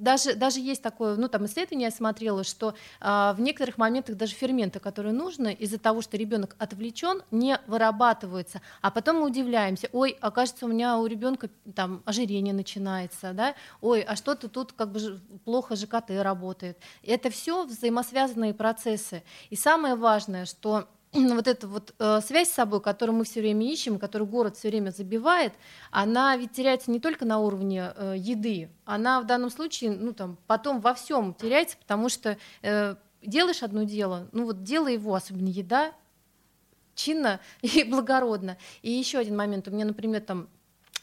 даже, 0.03 0.35
даже 0.35 0.59
есть 0.59 0.81
такое, 0.81 1.15
ну 1.15 1.27
там 1.27 1.45
исследование 1.45 1.87
я 1.87 1.91
смотрела, 1.91 2.43
что 2.43 2.75
а, 2.99 3.33
в 3.33 3.39
некоторых 3.39 3.77
моментах 3.77 4.17
даже 4.17 4.35
ферменты, 4.35 4.79
которые 4.79 5.13
нужны, 5.13 5.53
из-за 5.53 5.79
того, 5.79 6.01
что 6.01 6.17
ребенок 6.17 6.55
отвлечен, 6.59 7.23
не 7.31 7.59
вырабатываются, 7.67 8.61
а 8.81 8.91
потом 8.91 9.17
мы 9.17 9.27
удивляемся, 9.27 9.89
ой, 9.93 10.17
окажется 10.19 10.65
у 10.65 10.69
меня 10.69 10.97
у 10.97 11.05
ребенка 11.05 11.49
там 11.75 12.03
ожирение 12.05 12.53
начинается, 12.53 13.33
да, 13.33 13.55
ой, 13.81 14.01
а 14.01 14.15
что-то 14.15 14.49
тут 14.49 14.73
как 14.73 14.91
бы 14.91 15.19
плохо 15.45 15.75
ЖКТ 15.75 16.11
работает. 16.21 16.77
Это 17.01 17.29
все 17.29 17.65
взаимосвязанные 17.65 18.53
процессы. 18.53 19.23
И 19.49 19.55
самое 19.55 19.95
важное, 19.95 20.45
что 20.45 20.87
вот 21.13 21.47
эта 21.47 21.67
вот 21.67 21.93
э, 21.99 22.21
связь 22.21 22.49
с 22.49 22.53
собой, 22.53 22.81
которую 22.81 23.17
мы 23.17 23.23
все 23.23 23.39
время 23.41 23.71
ищем, 23.71 23.99
которую 23.99 24.27
город 24.27 24.57
все 24.57 24.69
время 24.69 24.89
забивает, 24.91 25.53
она 25.91 26.35
ведь 26.35 26.53
теряется 26.53 26.91
не 26.91 26.99
только 26.99 27.25
на 27.25 27.39
уровне 27.39 27.93
э, 27.95 28.15
еды, 28.17 28.69
она 28.85 29.21
в 29.21 29.25
данном 29.25 29.49
случае, 29.49 29.91
ну 29.91 30.13
там, 30.13 30.37
потом 30.47 30.81
во 30.81 30.93
всем 30.93 31.33
теряется, 31.33 31.77
потому 31.77 32.09
что 32.09 32.37
э, 32.61 32.95
делаешь 33.21 33.63
одно 33.63 33.83
дело, 33.83 34.27
ну 34.31 34.45
вот 34.45 34.63
делай 34.63 34.93
его, 34.93 35.13
особенно 35.13 35.49
еда, 35.49 35.93
чинно 36.95 37.39
и 37.61 37.83
благородно. 37.83 38.57
И 38.81 38.91
еще 38.91 39.19
один 39.19 39.37
момент, 39.37 39.67
у 39.67 39.71
меня, 39.71 39.85
например, 39.85 40.21
там 40.21 40.49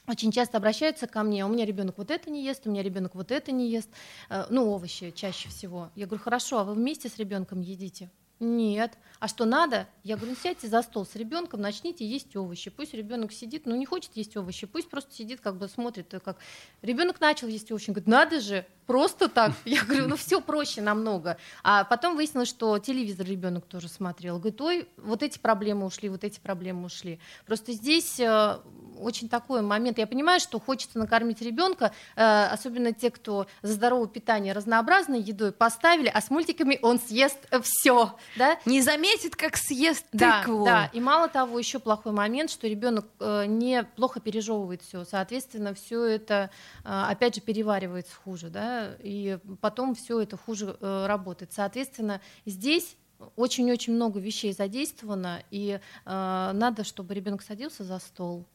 очень 0.08 0.32
часто 0.32 0.56
обращаются 0.56 1.06
ко 1.06 1.22
мне, 1.22 1.44
«А 1.44 1.46
у 1.46 1.50
меня 1.50 1.64
ребенок 1.64 1.98
вот 1.98 2.10
это 2.10 2.30
не 2.30 2.44
ест, 2.44 2.66
у 2.66 2.70
меня 2.70 2.82
ребенок 2.82 3.14
вот 3.14 3.30
это 3.30 3.52
не 3.52 3.70
ест, 3.70 3.90
Э, 4.28 4.46
ну 4.50 4.68
овощи 4.70 5.12
чаще 5.12 5.48
всего. 5.48 5.90
Я 5.94 6.06
говорю, 6.06 6.22
хорошо, 6.22 6.58
а 6.58 6.64
вы 6.64 6.74
вместе 6.74 7.08
с 7.08 7.16
ребенком 7.18 7.60
едите? 7.60 8.10
Нет. 8.40 8.96
А 9.18 9.28
что 9.28 9.44
надо? 9.44 9.86
Я 10.02 10.16
говорю, 10.16 10.32
ну, 10.32 10.36
сядьте 10.42 10.66
за 10.66 10.80
стол 10.80 11.04
с 11.04 11.14
ребенком, 11.14 11.60
начните 11.60 12.06
есть 12.06 12.34
овощи. 12.34 12.70
Пусть 12.70 12.94
ребенок 12.94 13.32
сидит, 13.32 13.66
ну 13.66 13.76
не 13.76 13.84
хочет 13.84 14.12
есть 14.14 14.34
овощи, 14.34 14.66
пусть 14.66 14.88
просто 14.88 15.12
сидит, 15.14 15.42
как 15.42 15.56
бы 15.56 15.68
смотрит, 15.68 16.14
э, 16.14 16.20
как 16.20 16.38
ребенок 16.80 17.20
начал 17.20 17.46
есть 17.46 17.70
овощи, 17.70 17.90
он 17.90 17.94
говорит, 17.94 18.08
надо 18.08 18.40
же, 18.40 18.66
просто 18.86 19.28
так. 19.28 19.52
Я 19.66 19.84
говорю, 19.84 20.08
ну 20.08 20.16
все 20.16 20.40
проще 20.40 20.80
намного. 20.80 21.36
А 21.62 21.84
потом 21.84 22.16
выяснилось, 22.16 22.48
что 22.48 22.78
телевизор 22.78 23.26
ребенок 23.26 23.66
тоже 23.66 23.88
смотрел. 23.88 24.38
Говорит, 24.38 24.60
ой, 24.62 24.88
вот 24.96 25.22
эти 25.22 25.38
проблемы 25.38 25.84
ушли, 25.84 26.08
вот 26.08 26.24
эти 26.24 26.40
проблемы 26.40 26.86
ушли. 26.86 27.20
Просто 27.44 27.72
здесь 27.72 28.18
э, 28.18 28.58
очень 29.00 29.28
такой 29.28 29.62
момент. 29.62 29.98
Я 29.98 30.06
понимаю, 30.06 30.40
что 30.40 30.60
хочется 30.60 30.98
накормить 30.98 31.40
ребенка, 31.42 31.92
э, 32.16 32.44
особенно 32.46 32.92
те, 32.92 33.10
кто 33.10 33.46
за 33.62 33.74
здоровое 33.74 34.08
питание 34.08 34.52
разнообразной 34.52 35.20
едой 35.20 35.52
поставили, 35.52 36.10
а 36.12 36.20
с 36.20 36.30
мультиками 36.30 36.78
он 36.82 36.98
съест 36.98 37.38
все, 37.62 38.14
да? 38.36 38.58
Не 38.64 38.82
заметит, 38.82 39.36
как 39.36 39.56
съест 39.56 40.04
Да, 40.12 40.40
тыкву. 40.40 40.64
да. 40.64 40.90
И 40.92 41.00
мало 41.00 41.28
того, 41.28 41.58
еще 41.58 41.78
плохой 41.78 42.12
момент, 42.12 42.50
что 42.50 42.66
ребенок 42.68 43.06
э, 43.20 43.44
не 43.46 43.82
плохо 43.82 44.20
пережевывает 44.20 44.82
все, 44.82 45.04
соответственно, 45.04 45.74
все 45.74 46.04
это 46.04 46.50
э, 46.84 46.88
опять 46.88 47.34
же 47.36 47.40
переваривается 47.40 48.14
хуже, 48.24 48.48
да, 48.48 48.96
и 49.00 49.38
потом 49.60 49.94
все 49.94 50.20
это 50.20 50.36
хуже 50.36 50.76
э, 50.80 51.06
работает. 51.06 51.52
Соответственно, 51.52 52.20
здесь 52.46 52.96
очень-очень 53.36 53.94
много 53.94 54.18
вещей 54.20 54.52
задействовано, 54.52 55.42
и 55.50 55.78
э, 56.04 56.50
надо, 56.54 56.84
чтобы 56.84 57.14
ребенок 57.14 57.42
садился 57.42 57.84
за 57.84 57.98
стол. 57.98 58.46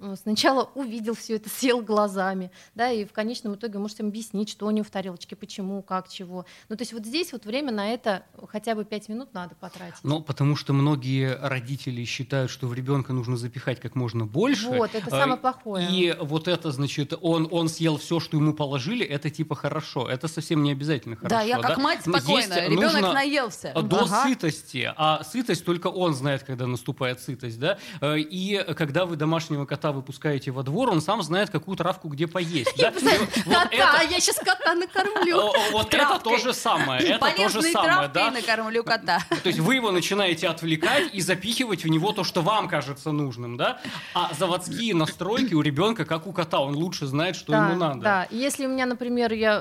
Э, 0.00 0.14
Сначала 0.20 0.70
увидел 0.74 1.14
все 1.14 1.36
это, 1.36 1.48
сел 1.48 1.80
глазами, 1.82 2.50
да, 2.74 2.90
и 2.90 3.04
в 3.04 3.12
конечном 3.12 3.54
итоге 3.54 3.78
можете 3.78 4.02
объяснить, 4.02 4.48
что 4.48 4.66
у 4.66 4.70
него 4.70 4.84
в 4.84 4.90
тарелочке, 4.90 5.36
почему, 5.36 5.82
как, 5.82 6.08
чего. 6.08 6.44
Ну, 6.68 6.76
то 6.76 6.82
есть 6.82 6.92
вот 6.92 7.04
здесь 7.06 7.32
вот 7.32 7.44
время 7.44 7.72
на 7.72 7.88
это 7.92 8.24
хотя 8.48 8.74
бы 8.74 8.84
пять 8.84 9.08
минут 9.08 9.32
надо 9.34 9.54
потратить. 9.54 9.98
Ну, 10.02 10.20
потому 10.20 10.56
что 10.56 10.72
многие 10.72 11.36
родители 11.40 12.04
считают, 12.04 12.50
что 12.50 12.66
в 12.66 12.74
ребенка 12.74 13.12
нужно 13.12 13.36
запихать 13.36 13.80
как 13.80 13.94
можно 13.94 14.26
больше. 14.26 14.68
Вот, 14.68 14.94
это 14.94 15.06
э, 15.08 15.10
самое 15.10 15.38
плохое. 15.40 15.88
И 15.90 16.16
вот 16.20 16.48
это, 16.48 16.70
значит, 16.72 17.12
он, 17.20 17.48
он 17.50 17.68
съел 17.68 17.96
все, 17.98 18.20
что 18.20 18.36
ему 18.36 18.52
положили, 18.54 19.04
это 19.04 19.30
типа 19.30 19.54
хорошо. 19.54 20.08
Это 20.08 20.28
совсем 20.28 20.62
не 20.62 20.72
обязательно 20.72 21.16
хорошо. 21.16 21.34
Да, 21.36 21.42
я 21.42 21.58
как 21.60 21.78
мать 21.78 22.06
Но 22.06 22.18
спокойно. 22.18 22.54
есть 22.54 22.68
Ребенок 22.68 22.92
нужно 22.92 23.12
наелся. 23.12 23.72
До 23.82 24.00
Ага. 24.04 24.24
сытости. 24.28 24.92
А 24.96 25.24
сытость 25.24 25.64
только 25.64 25.88
он 25.88 26.14
знает, 26.14 26.42
когда 26.42 26.66
наступает 26.66 27.20
сытость, 27.20 27.58
да? 27.58 27.78
Э, 28.00 28.16
И 28.18 28.62
когда 28.76 29.06
вы 29.06 29.16
домашнего 29.16 29.64
кота 29.66 29.85
выпускаете 29.92 30.50
во 30.50 30.62
двор, 30.62 30.90
он 30.90 31.00
сам 31.00 31.22
знает, 31.22 31.50
какую 31.50 31.76
травку 31.76 32.08
где 32.08 32.26
поесть. 32.26 32.74
да? 32.78 32.90
Кота, 32.90 34.02
я 34.02 34.20
сейчас 34.20 34.36
кота 34.36 34.74
накормлю. 34.74 35.52
Вот 35.72 35.92
это 35.92 36.18
то 36.18 36.36
же 36.38 36.52
самое. 36.52 37.02
Это 37.02 37.32
то 37.36 37.48
же 37.48 37.62
самое, 37.62 38.08
да? 38.08 38.30
накормлю 38.30 38.84
кота. 38.84 39.20
То 39.42 39.48
есть 39.48 39.58
вы 39.58 39.76
его 39.76 39.90
начинаете 39.90 40.48
отвлекать 40.48 41.14
и 41.14 41.20
запихивать 41.20 41.84
в 41.84 41.88
него 41.88 42.12
то, 42.12 42.24
что 42.24 42.42
вам 42.42 42.68
кажется 42.68 43.12
нужным, 43.12 43.56
да? 43.56 43.80
А 44.14 44.32
заводские 44.34 44.94
настройки 44.94 45.54
у 45.54 45.62
ребенка, 45.62 46.04
как 46.04 46.26
у 46.26 46.32
кота, 46.32 46.60
он 46.60 46.74
лучше 46.76 47.06
знает, 47.06 47.36
что 47.36 47.54
ему 47.54 47.74
надо. 47.74 48.00
Да, 48.00 48.28
если 48.30 48.66
у 48.66 48.68
меня, 48.68 48.86
например, 48.86 49.32
я 49.32 49.56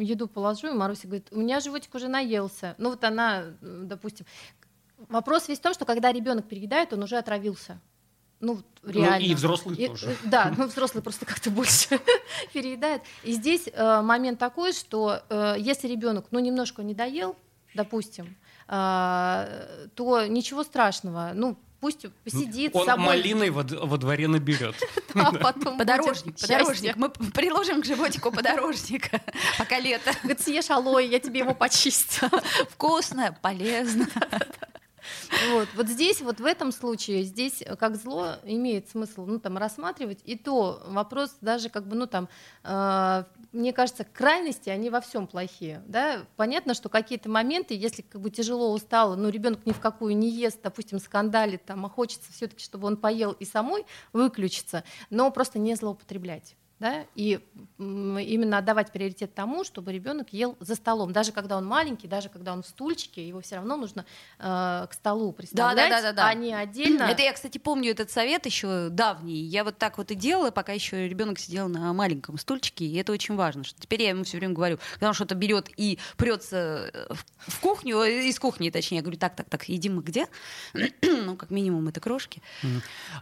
еду 0.00 0.28
положу, 0.28 0.68
и 0.68 0.72
Маруся 0.72 1.06
говорит, 1.06 1.28
у 1.30 1.38
меня 1.38 1.60
животик 1.60 1.94
уже 1.94 2.08
наелся. 2.08 2.74
Ну 2.78 2.90
вот 2.90 3.04
она, 3.04 3.44
допустим. 3.60 4.26
Вопрос 5.08 5.48
весь 5.48 5.58
в 5.58 5.62
том, 5.62 5.74
что 5.74 5.84
когда 5.84 6.12
ребенок 6.12 6.48
переедает, 6.48 6.92
он 6.92 7.02
уже 7.02 7.16
отравился. 7.16 7.80
Ну, 8.40 8.62
реально. 8.84 9.18
Ну, 9.18 9.24
и 9.32 9.34
взрослые 9.34 9.78
И- 9.78 9.86
тоже. 9.88 10.10
э, 10.10 10.14
Да, 10.24 10.54
ну 10.56 10.66
взрослые 10.66 11.02
просто 11.02 11.24
как-то 11.26 11.50
больше 11.50 12.00
переедают. 12.52 13.02
И 13.24 13.32
здесь 13.32 13.68
э, 13.72 14.00
момент 14.02 14.38
такой, 14.38 14.72
что 14.72 15.22
э, 15.28 15.54
если 15.58 15.88
ребенок, 15.88 16.26
ну, 16.30 16.38
немножко 16.38 16.82
не 16.82 16.94
доел, 16.94 17.36
допустим, 17.74 18.36
э, 18.68 19.86
то 19.94 20.26
ничего 20.26 20.64
страшного. 20.64 21.32
Ну, 21.34 21.56
пусть 21.80 22.06
посидит 22.24 22.72
с 22.72 22.76
Он 22.76 22.86
собой. 22.86 23.06
малиной 23.06 23.50
во, 23.50 23.62
во 23.62 23.96
дворе 23.98 24.28
наберет. 24.28 24.74
а 25.14 25.32
потом 25.32 25.78
Подорожник, 25.78 26.24
будет 26.34 26.40
подорожник. 26.40 26.96
Мы 26.96 27.08
приложим 27.10 27.82
к 27.82 27.84
животику 27.84 28.30
подорожника, 28.32 29.20
пока 29.58 29.78
лето. 29.78 30.12
Говорит, 30.22 30.40
съешь 30.40 30.70
алоэ, 30.70 31.06
я 31.06 31.20
тебе 31.20 31.40
его 31.40 31.54
почистю. 31.54 32.28
Вкусно, 32.70 33.36
полезно. 33.42 34.06
Вот, 35.52 35.68
вот 35.74 35.88
здесь, 35.88 36.20
вот 36.20 36.40
в 36.40 36.44
этом 36.44 36.72
случае, 36.72 37.22
здесь 37.22 37.62
э, 37.62 37.76
как 37.76 37.96
зло 37.96 38.34
имеет 38.44 38.88
смысл, 38.88 39.26
ну, 39.26 39.38
там, 39.38 39.58
рассматривать, 39.58 40.20
и 40.24 40.36
то 40.36 40.82
вопрос 40.86 41.36
даже, 41.40 41.68
как 41.68 41.86
бы, 41.86 41.96
ну, 41.96 42.06
там, 42.06 42.28
э, 42.64 43.24
мне 43.52 43.72
кажется, 43.72 44.04
крайности, 44.04 44.70
они 44.70 44.90
во 44.90 45.00
всем 45.00 45.26
плохие, 45.26 45.82
да, 45.86 46.24
понятно, 46.36 46.74
что 46.74 46.88
какие-то 46.88 47.28
моменты, 47.28 47.74
если 47.74 48.02
как 48.02 48.20
бы 48.20 48.30
тяжело 48.30 48.72
устало, 48.72 49.14
ну, 49.14 49.28
ребенок 49.28 49.64
ни 49.66 49.72
в 49.72 49.80
какую 49.80 50.16
не 50.16 50.30
ест, 50.30 50.60
допустим, 50.62 50.98
скандалит, 50.98 51.64
там, 51.64 51.84
а 51.86 51.88
хочется 51.88 52.32
все-таки, 52.32 52.64
чтобы 52.64 52.86
он 52.86 52.96
поел 52.96 53.32
и 53.32 53.44
самой 53.44 53.84
выключиться, 54.12 54.84
но 55.10 55.30
просто 55.30 55.58
не 55.58 55.74
злоупотреблять. 55.74 56.56
Да, 56.78 57.06
и 57.14 57.40
именно 57.78 58.58
отдавать 58.58 58.92
приоритет 58.92 59.34
тому, 59.34 59.64
чтобы 59.64 59.92
ребенок 59.92 60.34
ел 60.34 60.58
за 60.60 60.74
столом, 60.74 61.10
даже 61.10 61.32
когда 61.32 61.56
он 61.56 61.64
маленький, 61.64 62.06
даже 62.06 62.28
когда 62.28 62.52
он 62.52 62.62
в 62.62 62.66
стульчике, 62.66 63.26
его 63.26 63.40
все 63.40 63.56
равно 63.56 63.78
нужно 63.78 64.04
э, 64.38 64.86
к 64.90 64.92
столу 64.92 65.32
представлять, 65.32 65.88
да-да-да-да. 65.88 66.28
а 66.28 66.34
не 66.34 66.52
отдельно. 66.52 67.04
Это 67.04 67.22
я, 67.22 67.32
кстати, 67.32 67.56
помню 67.56 67.92
этот 67.92 68.10
совет 68.10 68.44
еще 68.44 68.90
давний. 68.90 69.42
Я 69.42 69.64
вот 69.64 69.78
так 69.78 69.96
вот 69.96 70.10
и 70.10 70.14
делала, 70.14 70.50
пока 70.50 70.72
еще 70.74 71.08
ребенок 71.08 71.38
сидел 71.38 71.68
на 71.68 71.94
маленьком 71.94 72.36
стульчике, 72.36 72.84
и 72.84 72.94
это 72.96 73.10
очень 73.10 73.36
важно. 73.36 73.64
Что 73.64 73.80
теперь 73.80 74.02
я 74.02 74.10
ему 74.10 74.24
все 74.24 74.36
время 74.36 74.52
говорю, 74.52 74.78
когда 74.92 75.08
он 75.08 75.14
что-то 75.14 75.34
берет 75.34 75.70
и 75.78 75.98
прется 76.18 76.92
в, 77.08 77.52
в 77.52 77.60
кухню, 77.60 78.00
э, 78.00 78.28
из 78.28 78.38
кухни, 78.38 78.68
точнее, 78.68 78.98
я 78.98 79.02
говорю, 79.02 79.18
так, 79.18 79.34
так, 79.34 79.48
так, 79.48 79.66
едим 79.70 79.96
мы 79.96 80.02
где? 80.02 80.26
ну, 81.02 81.36
как 81.36 81.50
минимум, 81.50 81.88
это 81.88 82.00
крошки. 82.00 82.42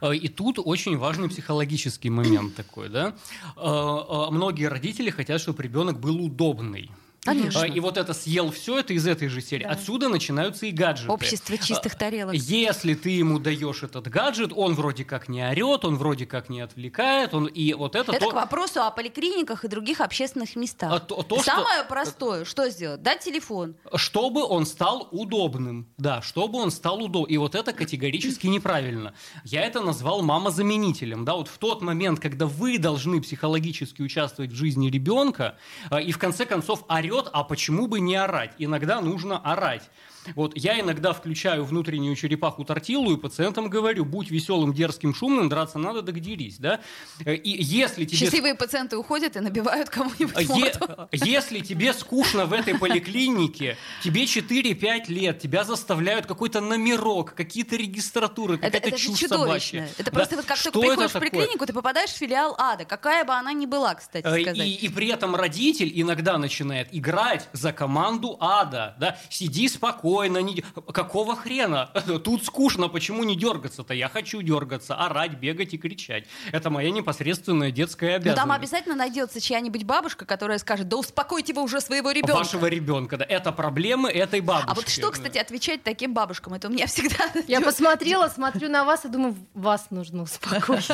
Э, 0.01 0.12
И 0.12 0.27
тут 0.27 0.59
очень 0.59 0.97
важный 0.99 1.29
психологический 1.29 2.11
момент 2.11 2.57
такой, 2.57 2.88
да. 2.88 3.14
Э, 3.57 3.61
э, 3.67 4.31
Многие 4.31 4.67
родители 4.69 5.11
хотят, 5.11 5.41
чтобы 5.41 5.63
ребенок 5.63 6.01
был 6.01 6.23
удобный. 6.25 6.91
Конечно. 7.25 7.65
Э, 7.65 7.69
И 7.69 7.81
вот 7.81 7.97
это 7.97 8.13
съел 8.15 8.51
все, 8.51 8.79
это 8.79 8.93
из 8.93 9.07
этой 9.07 9.29
же 9.29 9.41
серии. 9.41 9.65
Да. 9.65 9.71
Отсюда 9.71 10.09
начинаются 10.09 10.67
и 10.67 10.71
гаджеты. 10.71 11.11
Общество 11.11 11.57
чистых 11.59 11.95
тарелок. 11.97 12.35
Если 12.35 12.95
ты 12.95 13.11
ему 13.11 13.39
даешь 13.39 13.83
этот 13.83 14.09
гаджет, 14.09 14.53
он 14.55 14.75
вроде 14.75 15.05
как 15.05 15.29
не 15.29 15.43
орет, 15.43 15.85
он 15.85 15.97
вроде 15.97 16.27
как 16.27 16.49
не 16.49 16.61
отвлекает, 16.61 17.33
он 17.35 17.47
и 17.47 17.73
вот 17.75 17.97
это, 17.97 18.13
Это 18.13 18.25
то, 18.27 18.31
к 18.31 18.35
вопросу 18.35 18.83
о 18.83 18.91
поликлиниках 18.91 19.65
и 19.65 19.69
других 19.69 20.01
общественных 20.01 20.55
местах. 20.57 20.93
а 20.93 21.01
то- 21.01 21.23
то, 21.23 21.37
что- 21.37 21.45
Самое 21.45 21.85
простое, 21.89 22.45
что 22.45 22.69
сделать? 22.69 23.03
Дать 23.03 23.21
телефон. 23.21 23.75
чтобы 23.97 24.45
он 24.45 24.67
стал 24.67 25.09
удобным. 25.11 25.87
Да, 25.97 26.21
чтобы 26.23 26.59
он 26.59 26.71
стал 26.71 27.03
удобным. 27.03 27.31
И 27.31 27.37
вот 27.39 27.55
это 27.55 27.73
категорически 27.73 28.47
неправильно. 28.49 29.15
Я 29.45 29.63
это 29.63 29.81
назвал 29.81 30.23
мамозаменителем. 30.23 31.25
Да, 31.25 31.35
вот 31.35 31.49
в 31.49 31.59
тот 31.59 31.83
момент, 31.83 32.21
когда 32.21 32.47
вы 32.47 32.79
должны 32.79 33.21
психологически 33.21 34.03
участвовать 34.03 34.53
в 34.53 34.55
жизни 34.55 34.91
ребенка, 34.91 35.57
э, 35.91 36.03
и 36.03 36.13
в 36.13 36.19
конце 36.19 36.45
концов 36.47 36.85
орет, 36.89 37.13
а 37.33 37.44
почему 37.44 37.87
бы 37.87 38.00
не 38.00 38.16
орать? 38.16 38.53
Иногда 38.59 39.00
нужно 39.00 39.38
орать. 39.38 39.88
Вот 40.35 40.53
я 40.57 40.81
иногда 40.81 41.13
включаю 41.13 41.65
внутреннюю 41.65 42.17
черепаху 42.17 42.65
тортилу 42.65 43.13
и 43.13 43.17
пациентам 43.17 43.69
говорю, 43.69 44.05
будь 44.05 44.31
веселым, 44.31 44.73
дерзким, 44.73 45.15
шумным, 45.15 45.49
драться 45.49 45.79
надо, 45.79 46.03
так 46.03 46.21
дерись, 46.21 46.57
да? 46.59 46.81
Э, 47.25 47.35
И 47.35 47.63
если 47.63 48.05
тебе 48.05 48.19
Счастливые 48.19 48.55
пациенты 48.55 48.97
уходят 48.97 49.37
и 49.37 49.41
набивают 49.41 49.91
кому-нибудь 49.91 50.35
Е- 50.41 50.73
если 51.13 51.61
тебе 51.61 51.93
скучно 51.93 52.47
в 52.47 52.53
этой 52.53 52.79
поликлинике, 52.79 53.77
тебе 54.03 54.25
4-5 54.27 55.09
лет, 55.09 55.39
тебя 55.41 55.65
заставляют 55.65 56.27
какой-то 56.27 56.61
номерок, 56.61 57.35
какие-то 57.35 57.77
регистратуры, 57.77 58.55
Это, 58.55 58.63
какая-то 58.67 58.89
это 58.89 58.99
чушь 58.99 59.19
собачья. 59.21 59.89
Это 59.99 60.11
Да. 60.11 60.11
просто 60.13 60.37
вот 60.37 60.45
как 60.45 60.57
Что 60.57 60.71
только 60.71 60.89
приходишь 60.89 61.11
в 61.11 61.19
поликлинику, 61.19 61.67
ты 61.67 61.73
попадаешь 61.73 62.11
в 62.11 62.17
филиал 62.17 62.55
ада, 62.59 62.85
какая 62.85 63.25
бы 63.25 63.33
она 63.35 63.53
ни 63.53 63.67
была, 63.67 63.95
кстати 63.95 64.25
Э, 64.27 64.43
сказать. 64.43 64.57
И, 64.59 64.75
и 64.75 64.89
при 64.89 65.09
этом 65.09 65.35
родитель 65.37 65.91
иногда 65.95 66.39
начинает 66.39 66.89
играть 66.93 67.49
за 67.53 67.73
команду 67.73 68.37
ада. 68.41 68.95
Да? 68.99 69.19
Сиди 69.31 69.69
спокойно. 69.69 70.13
Не... 70.22 70.62
Какого 70.92 71.37
хрена? 71.37 71.90
Тут 72.24 72.44
скучно, 72.44 72.88
почему 72.88 73.24
не 73.24 73.37
дергаться-то? 73.37 73.94
Я 73.94 74.09
хочу 74.09 74.42
дергаться, 74.42 74.94
орать, 74.94 75.33
бегать 75.33 75.74
и 75.74 75.79
кричать. 75.79 76.24
Это 76.53 76.70
моя 76.70 76.90
непосредственная 76.90 77.70
детская 77.70 78.11
Но 78.11 78.16
обязанность. 78.16 78.37
там 78.37 78.53
обязательно 78.53 78.94
найдется 78.94 79.40
чья-нибудь 79.40 79.85
бабушка, 79.85 80.24
которая 80.24 80.59
скажет, 80.59 80.88
да 80.88 80.96
успокойте 80.96 81.53
вы 81.53 81.62
уже 81.62 81.81
своего 81.81 82.11
ребенка. 82.11 82.38
Вашего 82.38 82.66
ребенка, 82.66 83.16
да. 83.16 83.24
Это 83.29 83.53
проблемы 83.53 84.11
этой 84.11 84.40
бабушки. 84.40 84.70
А 84.70 84.74
вот 84.74 84.88
что, 84.88 85.11
кстати, 85.11 85.38
отвечать 85.38 85.83
таким 85.83 86.14
бабушкам? 86.14 86.55
Это 86.55 86.68
у 86.68 86.70
меня 86.70 86.87
всегда... 86.87 87.31
Я 87.48 87.61
посмотрела, 87.61 88.29
смотрю 88.29 88.68
на 88.68 88.85
вас 88.85 89.05
и 89.05 89.09
думаю, 89.09 89.35
вас 89.55 89.87
нужно 89.90 90.22
успокоить. 90.22 90.88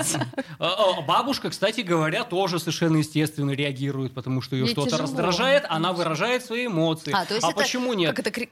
А, 0.59 0.97
а, 0.99 1.01
Бабушка, 1.03 1.51
кстати 1.51 1.81
говоря, 1.81 2.25
тоже 2.25 2.59
совершенно 2.59 2.99
естественно 2.99 3.51
реагирует, 3.51 4.15
потому 4.15 4.41
что 4.41 4.57
ее 4.57 4.67
что-то 4.67 4.99
раздражает, 4.99 5.65
она 5.69 5.93
выражает 5.93 6.45
свои 6.45 6.67
эмоции. 6.67 7.13
А, 7.13 7.25
то 7.25 7.35
есть 7.35 7.47
это 7.47 7.57
почему 7.57 7.93
нет? 7.95 8.11
Как 8.15 8.21
это 8.21 8.31
кри- 8.31 8.51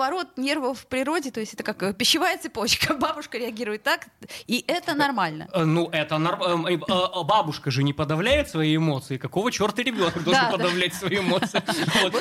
круговорот 0.00 0.38
нервов 0.38 0.80
в 0.80 0.86
природе, 0.86 1.30
то 1.30 1.40
есть 1.40 1.52
это 1.54 1.62
как 1.62 1.82
э, 1.82 1.92
пищевая 1.92 2.38
цепочка. 2.38 2.94
Бабушка 3.00 3.36
реагирует 3.36 3.82
так, 3.82 4.06
и 4.46 4.64
это 4.66 4.94
нормально. 4.94 5.46
Э, 5.52 5.64
Ну, 5.64 5.88
это 5.92 6.16
нормально. 6.18 6.78
Бабушка 7.24 7.70
же 7.70 7.82
не 7.82 7.92
подавляет 7.92 8.48
свои 8.48 8.76
эмоции. 8.76 9.18
Какого 9.18 9.52
черта 9.52 9.82
ребенок 9.82 10.14
должен 10.24 10.32
Да, 10.42 10.50
да. 10.50 10.56
подавлять 10.56 10.94
свои 10.94 11.18
эмоции? 11.18 11.62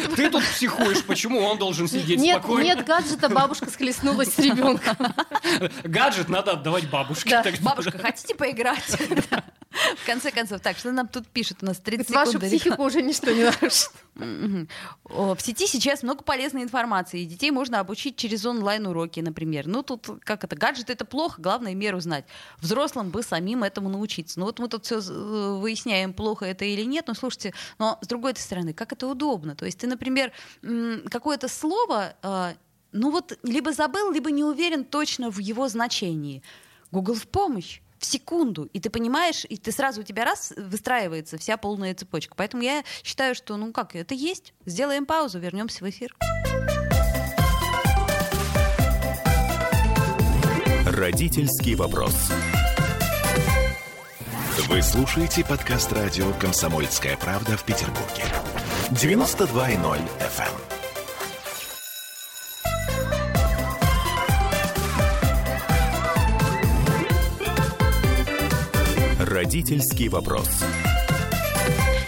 Ты 0.15 0.29
тут 0.29 0.43
психуешь, 0.43 1.03
почему 1.05 1.39
он 1.39 1.57
должен 1.57 1.87
сидеть 1.87 2.19
Нет, 2.19 2.39
спокойно? 2.39 2.63
нет 2.65 2.85
гаджета, 2.85 3.29
бабушка 3.29 3.69
схлестнулась 3.69 4.33
с 4.33 4.39
ребенком. 4.39 4.97
Гаджет 5.83 6.27
надо 6.27 6.51
отдавать 6.51 6.89
бабушке. 6.89 7.41
Бабушка, 7.61 7.97
хотите 7.97 8.35
поиграть? 8.35 8.83
В 9.71 10.05
конце 10.05 10.31
концов, 10.31 10.61
так, 10.61 10.77
что 10.77 10.91
нам 10.91 11.07
тут 11.07 11.27
пишут? 11.27 11.59
У 11.61 11.65
нас 11.65 11.77
30 11.77 12.09
Вашу 12.09 12.31
секунд. 12.31 12.43
до 12.43 12.49
психику 12.49 12.83
уже 12.83 13.01
ничто 13.03 13.31
не 13.31 13.43
нарушит. 13.43 13.91
В 14.15 15.37
сети 15.39 15.67
сейчас 15.67 16.01
много 16.01 16.23
полезной 16.23 16.63
информации, 16.63 17.21
и 17.21 17.25
детей 17.25 17.51
можно 17.51 17.79
обучить 17.79 18.15
через 18.15 18.45
онлайн-уроки, 18.45 19.19
например. 19.19 19.67
Ну, 19.67 19.83
тут 19.83 20.07
как 20.23 20.43
это, 20.43 20.55
гаджет 20.55 20.89
это 20.89 21.05
плохо, 21.05 21.39
главное 21.41 21.75
меру 21.75 21.99
знать. 21.99 22.25
Взрослым 22.59 23.11
бы 23.11 23.21
самим 23.21 23.63
этому 23.63 23.89
научиться. 23.89 24.39
Ну, 24.39 24.47
вот 24.47 24.57
мы 24.59 24.69
тут 24.69 24.85
все 24.85 24.99
выясняем, 24.99 26.13
плохо 26.13 26.45
это 26.45 26.65
или 26.65 26.83
нет, 26.83 27.05
но 27.07 27.13
слушайте, 27.13 27.53
но 27.77 27.99
с 28.01 28.07
другой 28.07 28.35
стороны, 28.37 28.73
как 28.73 28.91
это 28.91 29.07
удобно. 29.07 29.55
То 29.55 29.65
есть 29.65 29.77
ты, 29.77 29.87
например, 29.87 30.31
какое-то 31.09 31.47
слово, 31.47 32.15
а, 32.23 32.53
ну 32.91 33.11
вот, 33.11 33.37
либо 33.43 33.71
забыл, 33.71 34.11
либо 34.11 34.31
не 34.31 34.43
уверен 34.43 34.83
точно 34.83 35.29
в 35.29 35.37
его 35.37 35.67
значении. 35.67 36.41
Google 36.91 37.13
в 37.13 37.27
помощь 37.27 37.81
в 37.99 38.05
секунду, 38.05 38.63
и 38.73 38.79
ты 38.79 38.89
понимаешь, 38.89 39.45
и 39.47 39.57
ты 39.57 39.71
сразу 39.71 40.01
у 40.01 40.03
тебя 40.03 40.25
раз 40.25 40.53
выстраивается 40.55 41.37
вся 41.37 41.57
полная 41.57 41.93
цепочка. 41.93 42.33
Поэтому 42.35 42.63
я 42.63 42.83
считаю, 43.03 43.35
что 43.35 43.57
ну 43.57 43.71
как, 43.71 43.95
это 43.95 44.15
есть. 44.15 44.53
Сделаем 44.65 45.05
паузу, 45.05 45.39
вернемся 45.39 45.83
в 45.83 45.89
эфир. 45.89 46.15
Родительский 50.85 51.75
вопрос. 51.75 52.15
Вы 54.67 54.81
слушаете 54.81 55.43
подкаст 55.45 55.91
радио 55.93 56.31
«Комсомольская 56.33 57.17
правда» 57.17 57.57
в 57.57 57.63
Петербурге. 57.63 58.23
92.0 58.91 59.99
FM. 60.19 60.78
Родительский 69.49 70.09
вопрос. 70.09 70.47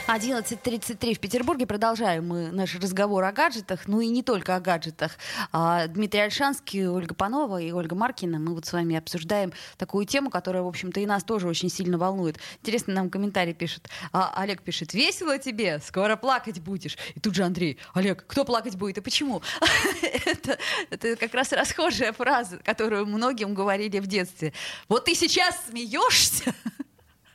11.33 0.08 1.15
в 1.15 1.19
Петербурге. 1.19 1.65
Продолжаем 1.65 2.27
мы 2.27 2.51
наш 2.51 2.75
разговор 2.75 3.23
о 3.23 3.32
гаджетах, 3.32 3.88
ну 3.88 3.99
и 3.99 4.10
не 4.10 4.21
только 4.21 4.56
о 4.56 4.60
гаджетах. 4.60 5.17
А, 5.51 5.88
Дмитрий 5.88 6.19
Альшанский, 6.19 6.88
Ольга 6.88 7.15
Панова 7.15 7.60
и 7.60 7.71
Ольга 7.71 7.95
Маркина. 7.95 8.38
Мы 8.38 8.54
вот 8.54 8.67
с 8.67 8.73
вами 8.73 8.95
обсуждаем 8.95 9.54
такую 9.80 10.06
тему, 10.06 10.30
которая, 10.30 10.62
в 10.62 10.67
общем-то, 10.67 10.99
и 10.99 11.08
нас 11.08 11.23
тоже 11.23 11.47
очень 11.47 11.69
сильно 11.69 11.97
волнует. 11.97 12.38
Интересно, 12.60 12.93
нам 12.93 13.10
комментарий 13.10 13.56
пишет. 13.56 13.89
А, 14.13 14.32
Олег 14.36 14.62
пишет, 14.62 14.93
весело 14.93 15.39
тебе, 15.39 15.80
скоро 15.84 16.17
плакать 16.17 16.60
будешь. 16.60 16.95
И 17.15 17.19
тут 17.19 17.34
же 17.34 17.43
Андрей, 17.43 17.80
Олег, 17.95 18.23
кто 18.27 18.45
плакать 18.45 18.75
будет 18.75 18.99
и 18.99 19.01
почему? 19.01 19.41
это, 20.25 20.60
это 20.91 21.15
как 21.15 21.34
раз 21.34 21.51
расхожая 21.54 22.13
фраза, 22.13 22.60
которую 22.63 23.08
многим 23.08 23.56
говорили 23.56 23.97
в 23.97 24.06
детстве. 24.06 24.54
Вот 24.88 25.06
ты 25.06 25.15
сейчас 25.15 25.60
смеешься, 25.67 26.54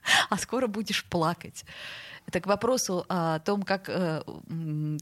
а 0.31 0.37
скоро 0.39 0.67
будешь 0.67 1.05
плакать. 1.05 1.65
Это 2.27 2.41
к 2.41 2.47
вопросу 2.47 3.07
о 3.09 3.39
том, 3.39 3.63
как, 3.63 3.89
э, 3.89 4.23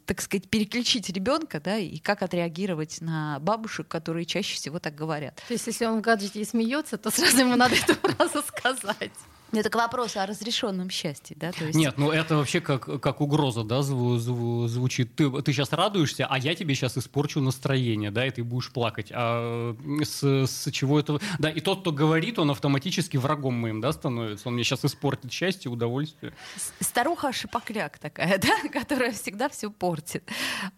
так 0.04 0.20
сказать, 0.20 0.48
переключить 0.50 1.08
ребенка, 1.08 1.58
да, 1.58 1.78
и 1.78 1.98
как 1.98 2.22
отреагировать 2.22 3.00
на 3.00 3.38
бабушек, 3.40 3.88
которые 3.88 4.26
чаще 4.26 4.56
всего 4.56 4.78
так 4.78 4.94
говорят. 4.94 5.36
То 5.48 5.54
есть, 5.54 5.66
если 5.66 5.86
он 5.86 5.98
в 5.98 6.02
гаджете 6.02 6.40
и 6.40 6.44
смеется, 6.44 6.98
то 6.98 7.10
сразу 7.10 7.38
ему 7.38 7.56
надо 7.56 7.74
эту 7.88 7.94
фразу 7.94 8.42
сказать. 8.46 9.12
Это 9.60 9.70
к 9.70 9.74
вопросу 9.76 10.20
о 10.20 10.26
разрешенном 10.26 10.90
счастье, 10.90 11.36
да? 11.38 11.52
То 11.52 11.64
есть... 11.64 11.78
Нет, 11.78 11.98
ну 11.98 12.10
это 12.10 12.36
вообще 12.36 12.60
как, 12.60 13.00
как 13.00 13.20
угроза, 13.20 13.64
да, 13.64 13.82
зву, 13.82 14.16
зву, 14.16 14.66
звучит. 14.66 15.14
Ты, 15.14 15.30
ты 15.42 15.52
сейчас 15.52 15.72
радуешься, 15.72 16.26
а 16.28 16.38
я 16.38 16.54
тебе 16.54 16.74
сейчас 16.74 16.96
испорчу 16.98 17.40
настроение, 17.40 18.10
да, 18.10 18.26
и 18.26 18.30
ты 18.30 18.42
будешь 18.42 18.70
плакать. 18.70 19.10
А 19.12 19.76
с, 20.02 20.22
с 20.22 20.70
чего 20.70 20.98
это... 20.98 21.20
Да, 21.38 21.50
и 21.50 21.60
тот, 21.60 21.80
кто 21.80 21.92
говорит, 21.92 22.38
он 22.38 22.50
автоматически 22.50 23.16
врагом 23.16 23.54
моим, 23.54 23.80
да, 23.80 23.92
становится. 23.92 24.48
Он 24.48 24.54
мне 24.54 24.64
сейчас 24.64 24.84
испортит 24.84 25.32
счастье, 25.32 25.70
удовольствие. 25.70 26.32
Старуха 26.80 27.32
шипокляк 27.32 27.98
такая, 27.98 28.38
да, 28.42 28.68
которая 28.68 29.12
всегда 29.12 29.48
все 29.48 29.70
портит. 29.70 30.28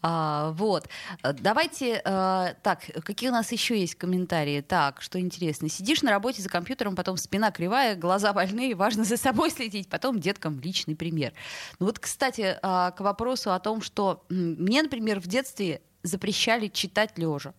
А, 0.02 0.50
вот. 0.52 0.88
Давайте, 1.22 2.00
а, 2.04 2.54
так, 2.62 2.80
какие 3.04 3.30
у 3.30 3.32
нас 3.32 3.52
еще 3.52 3.78
есть 3.78 3.94
комментарии? 3.94 4.60
Так, 4.60 5.02
что 5.02 5.20
интересно. 5.20 5.68
Сидишь 5.68 6.02
на 6.02 6.10
работе 6.10 6.42
за 6.42 6.48
компьютером, 6.48 6.96
потом 6.96 7.16
спина 7.16 7.50
кривая, 7.50 7.96
глаза 7.96 8.32
больные, 8.32 8.65
и 8.70 8.74
важно 8.74 9.04
за 9.04 9.16
собой 9.16 9.50
следить, 9.50 9.88
потом 9.88 10.20
деткам 10.20 10.60
личный 10.60 10.96
пример. 10.96 11.32
Ну 11.78 11.86
вот, 11.86 11.98
кстати, 11.98 12.58
а, 12.62 12.90
к 12.92 13.00
вопросу 13.00 13.52
о 13.52 13.60
том, 13.60 13.82
что 13.82 14.24
мне, 14.28 14.82
например, 14.82 15.20
в 15.20 15.26
детстве 15.26 15.82
запрещали 16.02 16.68
читать 16.68 17.18
лежа. 17.18 17.54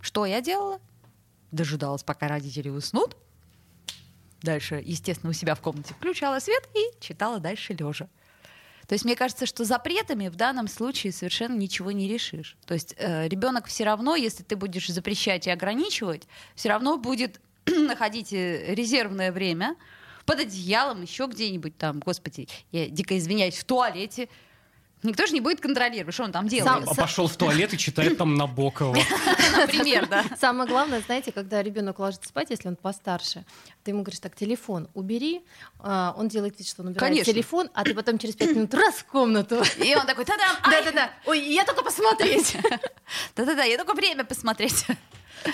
Что 0.00 0.26
я 0.26 0.40
делала? 0.40 0.80
Дожидалась, 1.52 2.02
пока 2.02 2.28
родители 2.28 2.68
уснут. 2.68 3.16
Дальше, 4.42 4.82
естественно, 4.84 5.30
у 5.30 5.34
себя 5.34 5.54
в 5.54 5.60
комнате 5.60 5.94
включала 5.94 6.38
свет 6.38 6.66
и 6.74 7.00
читала 7.00 7.38
дальше 7.38 7.74
лежа. 7.74 8.08
То 8.86 8.94
есть 8.94 9.04
мне 9.04 9.14
кажется, 9.14 9.46
что 9.46 9.64
запретами 9.64 10.28
в 10.28 10.34
данном 10.34 10.66
случае 10.66 11.12
совершенно 11.12 11.56
ничего 11.56 11.92
не 11.92 12.08
решишь. 12.08 12.56
То 12.66 12.74
есть 12.74 12.94
э, 12.98 13.28
ребенок 13.28 13.66
все 13.66 13.84
равно, 13.84 14.16
если 14.16 14.42
ты 14.42 14.56
будешь 14.56 14.88
запрещать 14.88 15.46
и 15.46 15.50
ограничивать, 15.50 16.26
все 16.56 16.70
равно 16.70 16.96
будет 16.96 17.40
находите 17.66 18.74
резервное 18.74 19.32
время 19.32 19.76
под 20.26 20.40
одеялом, 20.40 21.02
еще 21.02 21.26
где-нибудь 21.26 21.76
там, 21.76 22.00
господи, 22.00 22.48
я 22.72 22.88
дико 22.88 23.18
извиняюсь, 23.18 23.56
в 23.58 23.64
туалете. 23.64 24.28
Никто 25.02 25.26
же 25.26 25.32
не 25.32 25.40
будет 25.40 25.60
контролировать, 25.60 26.12
что 26.12 26.24
он 26.24 26.32
там 26.32 26.46
делает. 26.46 26.84
Сам, 26.84 26.94
пошел 26.94 27.26
в 27.26 27.34
туалет 27.34 27.72
и 27.72 27.78
читает 27.78 28.18
там 28.18 28.34
Набокова. 28.34 28.98
Например, 29.56 30.06
да. 30.06 30.24
Самое 30.38 30.68
главное, 30.68 31.00
знаете, 31.00 31.32
когда 31.32 31.62
ребенок 31.62 31.98
ложится 31.98 32.28
спать, 32.28 32.50
если 32.50 32.68
он 32.68 32.76
постарше, 32.76 33.46
ты 33.82 33.92
ему 33.92 34.02
говоришь, 34.02 34.20
так, 34.20 34.36
телефон 34.36 34.88
убери, 34.92 35.42
а, 35.78 36.14
он 36.18 36.28
делает 36.28 36.58
вид, 36.58 36.68
что 36.68 36.82
он 36.82 36.88
убирает 36.88 37.12
Конечно. 37.12 37.32
телефон, 37.32 37.70
а 37.72 37.82
ты 37.84 37.94
потом 37.94 38.18
через 38.18 38.36
пять 38.36 38.54
минут 38.54 38.74
раз 38.74 38.96
в 38.96 39.06
комнату. 39.06 39.62
И 39.82 39.94
он 39.94 40.04
такой, 40.06 40.26
та-дам, 40.26 40.56
да-да-да, 40.70 41.10
ой, 41.24 41.40
я 41.40 41.64
только 41.64 41.82
посмотреть. 41.82 42.56
Да-да-да, 43.36 43.64
я 43.64 43.78
только 43.78 43.94
время 43.94 44.24
посмотреть. 44.24 44.84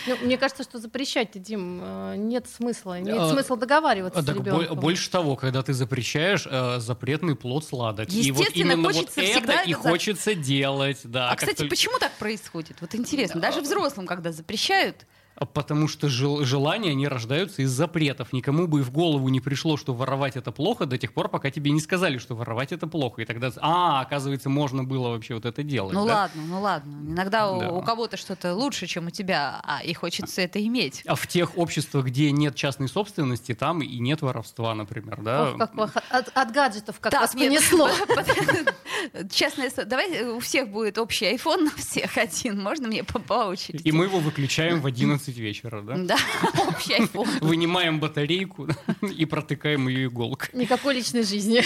Ну, 0.06 0.16
мне 0.22 0.36
кажется, 0.36 0.62
что 0.62 0.78
запрещать, 0.78 1.30
Дим, 1.34 1.80
э, 1.82 2.14
нет 2.16 2.46
смысла. 2.48 3.00
Нет 3.00 3.16
а, 3.18 3.30
смысла 3.30 3.56
договариваться 3.56 4.22
так 4.22 4.34
с 4.34 4.38
ребенком. 4.38 4.78
Больше 4.78 5.10
того, 5.10 5.36
когда 5.36 5.62
ты 5.62 5.72
запрещаешь, 5.72 6.46
э, 6.48 6.78
запретный 6.80 7.36
плод 7.36 7.64
сладок. 7.64 8.12
И 8.12 8.30
вот 8.32 8.48
именно 8.54 8.88
вот 8.88 9.10
это 9.16 9.62
и 9.64 9.72
хочется 9.72 10.34
делать. 10.34 11.00
Да, 11.04 11.30
а, 11.30 11.36
кстати, 11.36 11.68
почему 11.68 11.98
так 11.98 12.12
происходит? 12.12 12.76
Вот 12.80 12.94
интересно. 12.94 13.40
Даже 13.40 13.60
взрослым, 13.60 14.06
когда 14.06 14.32
запрещают, 14.32 15.06
Потому 15.52 15.88
что 15.88 16.08
жел- 16.08 16.44
желания, 16.44 16.90
они 16.90 17.06
рождаются 17.08 17.62
из 17.62 17.70
запретов. 17.70 18.32
Никому 18.32 18.66
бы 18.66 18.80
и 18.80 18.82
в 18.82 18.90
голову 18.90 19.28
не 19.28 19.40
пришло, 19.40 19.76
что 19.76 19.92
воровать 19.92 20.36
это 20.36 20.52
плохо 20.52 20.86
до 20.86 20.98
тех 20.98 21.12
пор, 21.12 21.28
пока 21.28 21.50
тебе 21.50 21.70
не 21.70 21.80
сказали, 21.80 22.18
что 22.18 22.34
воровать 22.34 22.72
это 22.72 22.86
плохо. 22.86 23.22
И 23.22 23.24
тогда, 23.24 23.50
а, 23.58 24.00
оказывается, 24.00 24.48
можно 24.48 24.84
было 24.84 25.08
вообще 25.10 25.34
вот 25.34 25.44
это 25.44 25.62
делать. 25.62 25.92
Ну 25.92 26.06
да? 26.06 26.14
ладно, 26.14 26.42
ну 26.46 26.60
ладно. 26.60 26.96
Иногда 27.06 27.40
да. 27.40 27.70
у, 27.70 27.78
у 27.78 27.82
кого-то 27.82 28.16
что-то 28.16 28.54
лучше, 28.54 28.86
чем 28.86 29.08
у 29.08 29.10
тебя, 29.10 29.60
а 29.62 29.82
и 29.82 29.92
хочется 29.92 30.40
это 30.42 30.64
иметь. 30.64 31.02
А 31.06 31.14
в 31.14 31.26
тех 31.26 31.58
обществах, 31.58 32.06
где 32.06 32.30
нет 32.30 32.54
частной 32.54 32.88
собственности, 32.88 33.54
там 33.54 33.82
и 33.82 33.98
нет 33.98 34.22
воровства, 34.22 34.74
например, 34.74 35.20
да? 35.22 35.50
Ох, 35.50 35.58
как 35.58 35.72
плохо. 35.72 36.02
От, 36.10 36.30
от 36.34 36.52
гаджетов 36.52 36.98
как 37.00 37.12
так, 37.12 37.20
вас 37.22 37.34
понесло. 37.34 37.90
Частная 39.30 39.70
Давай 39.84 40.24
у 40.24 40.40
всех 40.40 40.68
будет 40.68 40.98
общий 40.98 41.26
iPhone 41.26 41.64
на 41.64 41.70
всех 41.70 42.16
один. 42.16 42.62
Можно 42.62 42.88
мне 42.88 43.04
по 43.04 43.34
очереди? 43.46 43.82
И 43.82 43.92
мы 43.92 44.04
его 44.04 44.18
выключаем 44.18 44.80
в 44.80 44.86
11 44.86 45.25
11 45.26 45.38
вечера, 45.38 45.82
да? 45.82 45.96
Да, 45.96 46.16
общий 46.68 46.94
айфон. 46.94 47.28
Вынимаем 47.40 48.00
батарейку 48.00 48.68
и 49.02 49.24
протыкаем 49.24 49.88
ее 49.88 50.06
иголкой. 50.06 50.50
Никакой 50.52 50.94
личной 50.94 51.22
жизни. 51.22 51.62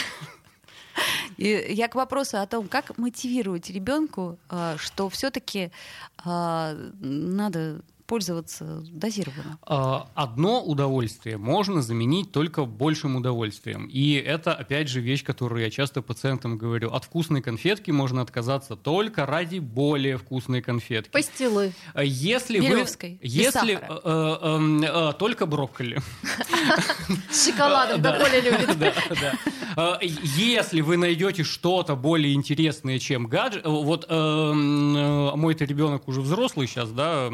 И 1.37 1.67
я 1.71 1.89
к 1.89 1.95
вопросу 1.95 2.39
о 2.39 2.47
том, 2.47 2.69
как 2.69 2.99
мотивировать 2.99 3.71
ребенку, 3.71 4.39
а, 4.49 4.77
что 4.79 5.09
все-таки 5.09 5.71
а, 6.19 6.75
надо 7.01 7.83
пользоваться 8.11 8.83
дозированно? 8.91 9.57
А, 9.63 10.09
одно 10.17 10.65
удовольствие 10.65 11.39
можно 11.39 11.81
заменить 11.81 12.33
только 12.33 12.65
большим 12.65 13.15
удовольствием. 13.15 13.87
И 13.87 14.15
это, 14.15 14.53
опять 14.53 14.89
же, 14.89 15.01
вещь, 15.01 15.23
которую 15.23 15.63
я 15.63 15.71
часто 15.71 16.03
пациентам 16.03 16.59
говорю. 16.59 16.91
От 16.93 17.05
вкусной 17.05 17.41
конфетки 17.41 17.93
можно 17.93 18.21
отказаться 18.21 18.75
только 18.75 19.27
ради 19.27 19.61
более 19.61 20.19
вкусной 20.19 20.61
конфетки. 20.61 21.13
Пастилы. 21.13 21.73
Если 22.03 22.59
Белевской. 22.59 23.11
вы... 23.11 23.19
Если 23.23 23.75
э, 23.75 23.81
э, 23.81 25.11
э, 25.11 25.13
только 25.17 25.47
брокколи. 25.47 26.03
С 27.31 27.47
шоколадом, 27.47 28.03
да, 28.03 28.19
Коля 28.19 28.41
любит. 28.41 29.37
Если 30.35 30.81
вы 30.81 30.97
найдете 30.97 31.45
что-то 31.45 31.95
более 31.95 32.35
интересное, 32.35 32.99
чем 32.99 33.29
гаджет... 33.29 33.65
Вот 33.65 34.09
мой-то 34.11 35.65
ребенок 35.65 36.09
уже 36.09 36.21
взрослый 36.23 36.67
сейчас, 36.67 36.91
да, 36.91 37.31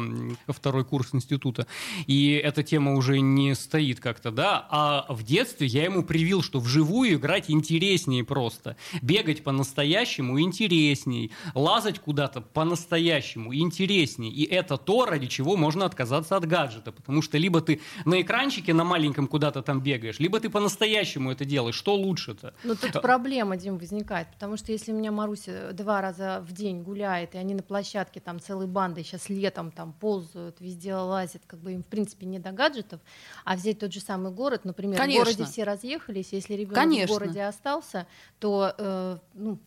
второй 0.67 0.83
курс 0.83 1.13
института, 1.13 1.65
и 2.07 2.33
эта 2.43 2.61
тема 2.61 2.93
уже 2.95 3.21
не 3.21 3.55
стоит 3.55 4.01
как-то, 4.01 4.31
да, 4.31 4.67
а 4.69 5.05
в 5.07 5.23
детстве 5.23 5.65
я 5.65 5.85
ему 5.85 6.03
привил, 6.03 6.43
что 6.43 6.59
вживую 6.59 7.13
играть 7.13 7.49
интереснее 7.49 8.25
просто, 8.25 8.75
бегать 9.01 9.45
по-настоящему 9.45 10.41
интересней, 10.41 11.31
лазать 11.55 11.99
куда-то 11.99 12.41
по-настоящему 12.41 13.55
интереснее, 13.55 14.29
и 14.29 14.43
это 14.43 14.75
то, 14.75 15.05
ради 15.05 15.27
чего 15.27 15.55
можно 15.55 15.85
отказаться 15.85 16.35
от 16.35 16.45
гаджета, 16.45 16.91
потому 16.91 17.21
что 17.21 17.37
либо 17.37 17.61
ты 17.61 17.79
на 18.03 18.21
экранчике 18.21 18.73
на 18.73 18.83
маленьком 18.83 19.27
куда-то 19.27 19.61
там 19.61 19.79
бегаешь, 19.79 20.19
либо 20.19 20.37
ты 20.41 20.49
по-настоящему 20.49 21.31
это 21.31 21.45
делаешь, 21.45 21.75
что 21.75 21.95
лучше-то? 21.95 22.53
Ну 22.65 22.75
тут 22.75 23.01
проблема, 23.01 23.55
Дим, 23.55 23.77
возникает, 23.77 24.27
потому 24.33 24.57
что 24.57 24.73
если 24.73 24.91
у 24.91 24.97
меня 24.97 25.13
Маруся 25.13 25.71
два 25.71 26.01
раза 26.01 26.43
в 26.45 26.51
день 26.51 26.83
гуляет, 26.83 27.35
и 27.35 27.37
они 27.37 27.53
на 27.53 27.63
площадке 27.63 28.19
там 28.19 28.41
целой 28.41 28.67
бандой 28.67 29.05
сейчас 29.05 29.29
летом 29.29 29.71
там 29.71 29.93
ползают, 29.93 30.56
вот 30.57 30.65
везде 30.65 30.95
лазят, 30.95 31.43
как 31.47 31.59
бы 31.59 31.73
им 31.73 31.83
в 31.83 31.87
принципе 31.87 32.25
не 32.25 32.39
до 32.39 32.51
гаджетов, 32.51 32.99
а 33.45 33.55
взять 33.55 33.79
тот 33.79 33.93
же 33.93 33.99
самый 33.99 34.31
город, 34.31 34.65
например, 34.65 34.97
Конечно. 34.97 35.23
в 35.23 35.25
городе 35.25 35.45
все 35.45 35.63
разъехались, 35.63 36.29
если 36.31 36.53
ребенок 36.53 37.07
в 37.07 37.11
городе 37.11 37.43
остался, 37.43 38.07
то 38.39 38.73
э, 38.77 39.17
ну, 39.33 39.59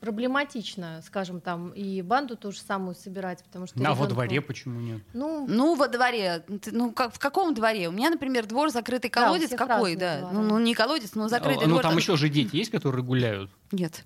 проблематично, 0.00 1.02
скажем, 1.04 1.40
там 1.40 1.70
и 1.70 2.02
банду 2.02 2.36
тоже 2.36 2.60
самую 2.60 2.94
собирать, 2.94 3.42
потому 3.44 3.66
что... 3.66 3.76
А 3.78 3.80
ребенку... 3.80 4.00
во 4.00 4.06
дворе 4.06 4.40
почему 4.40 4.80
нет? 4.80 5.02
Ну, 5.12 5.46
ну 5.48 5.74
во 5.74 5.88
дворе. 5.88 6.44
Ну, 6.66 6.92
как, 6.92 7.14
в 7.14 7.18
каком 7.18 7.54
дворе? 7.54 7.88
У 7.88 7.92
меня, 7.92 8.10
например, 8.10 8.46
двор 8.46 8.70
закрытый 8.70 9.10
колодец 9.10 9.50
да, 9.50 9.56
какой, 9.56 9.96
да. 9.96 10.30
Ну, 10.32 10.42
ну, 10.42 10.58
не 10.58 10.74
колодец, 10.74 11.14
но 11.14 11.28
закрытый 11.28 11.66
ну, 11.66 11.70
двор. 11.70 11.82
Ну, 11.82 11.88
там 11.88 11.98
еще 11.98 12.16
же 12.16 12.28
дети 12.28 12.56
есть, 12.56 12.70
которые 12.70 13.04
гуляют? 13.04 13.50
Нет. 13.72 14.04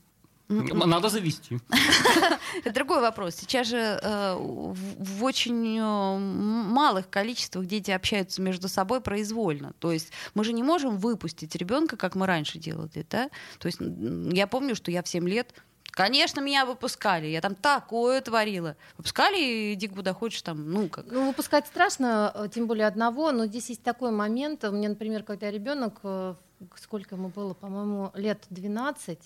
Надо 0.49 1.09
завести. 1.09 1.59
Это 2.59 2.71
другой 2.75 3.01
вопрос. 3.01 3.37
Сейчас 3.37 3.67
же 3.67 3.77
э, 3.77 4.37
в 4.39 5.25
очень 5.25 5.79
э, 5.79 6.19
малых 6.19 7.09
количествах 7.09 7.67
дети 7.67 7.91
общаются 7.91 8.43
между 8.43 8.69
собой 8.69 9.01
произвольно. 9.01 9.73
То 9.79 9.93
есть 9.93 10.11
мы 10.35 10.45
же 10.45 10.53
не 10.53 10.63
можем 10.63 10.97
выпустить 10.97 11.55
ребенка, 11.57 11.97
как 11.97 12.15
мы 12.15 12.27
раньше 12.27 12.59
делали. 12.59 13.07
Да? 13.11 13.31
То 13.59 13.67
есть 13.67 13.79
я 13.81 14.47
помню, 14.47 14.75
что 14.75 14.91
я 14.91 15.03
в 15.03 15.09
7 15.09 15.29
лет 15.29 15.55
Конечно, 15.95 16.41
меня 16.41 16.65
выпускали. 16.65 17.27
Я 17.27 17.43
там 17.43 17.55
такое 17.55 18.23
творила. 18.23 18.77
Выпускали, 18.97 19.75
иди 19.75 19.89
куда 19.89 20.15
хочешь 20.15 20.41
там, 20.41 20.71
ну 20.71 20.89
как. 20.89 21.05
Ну, 21.11 21.27
выпускать 21.27 21.67
страшно, 21.67 22.33
э, 22.35 22.49
тем 22.51 22.67
более 22.67 22.87
одного, 22.87 23.31
но 23.31 23.45
здесь 23.45 23.69
есть 23.69 23.83
такой 23.83 24.11
момент. 24.11 24.65
У 24.65 24.71
меня, 24.71 24.89
например, 24.89 25.23
когда 25.23 25.51
ребенок, 25.51 26.01
сколько 26.77 27.17
ему 27.17 27.29
было, 27.29 27.53
по-моему, 27.53 28.11
лет 28.15 28.43
12, 28.49 29.19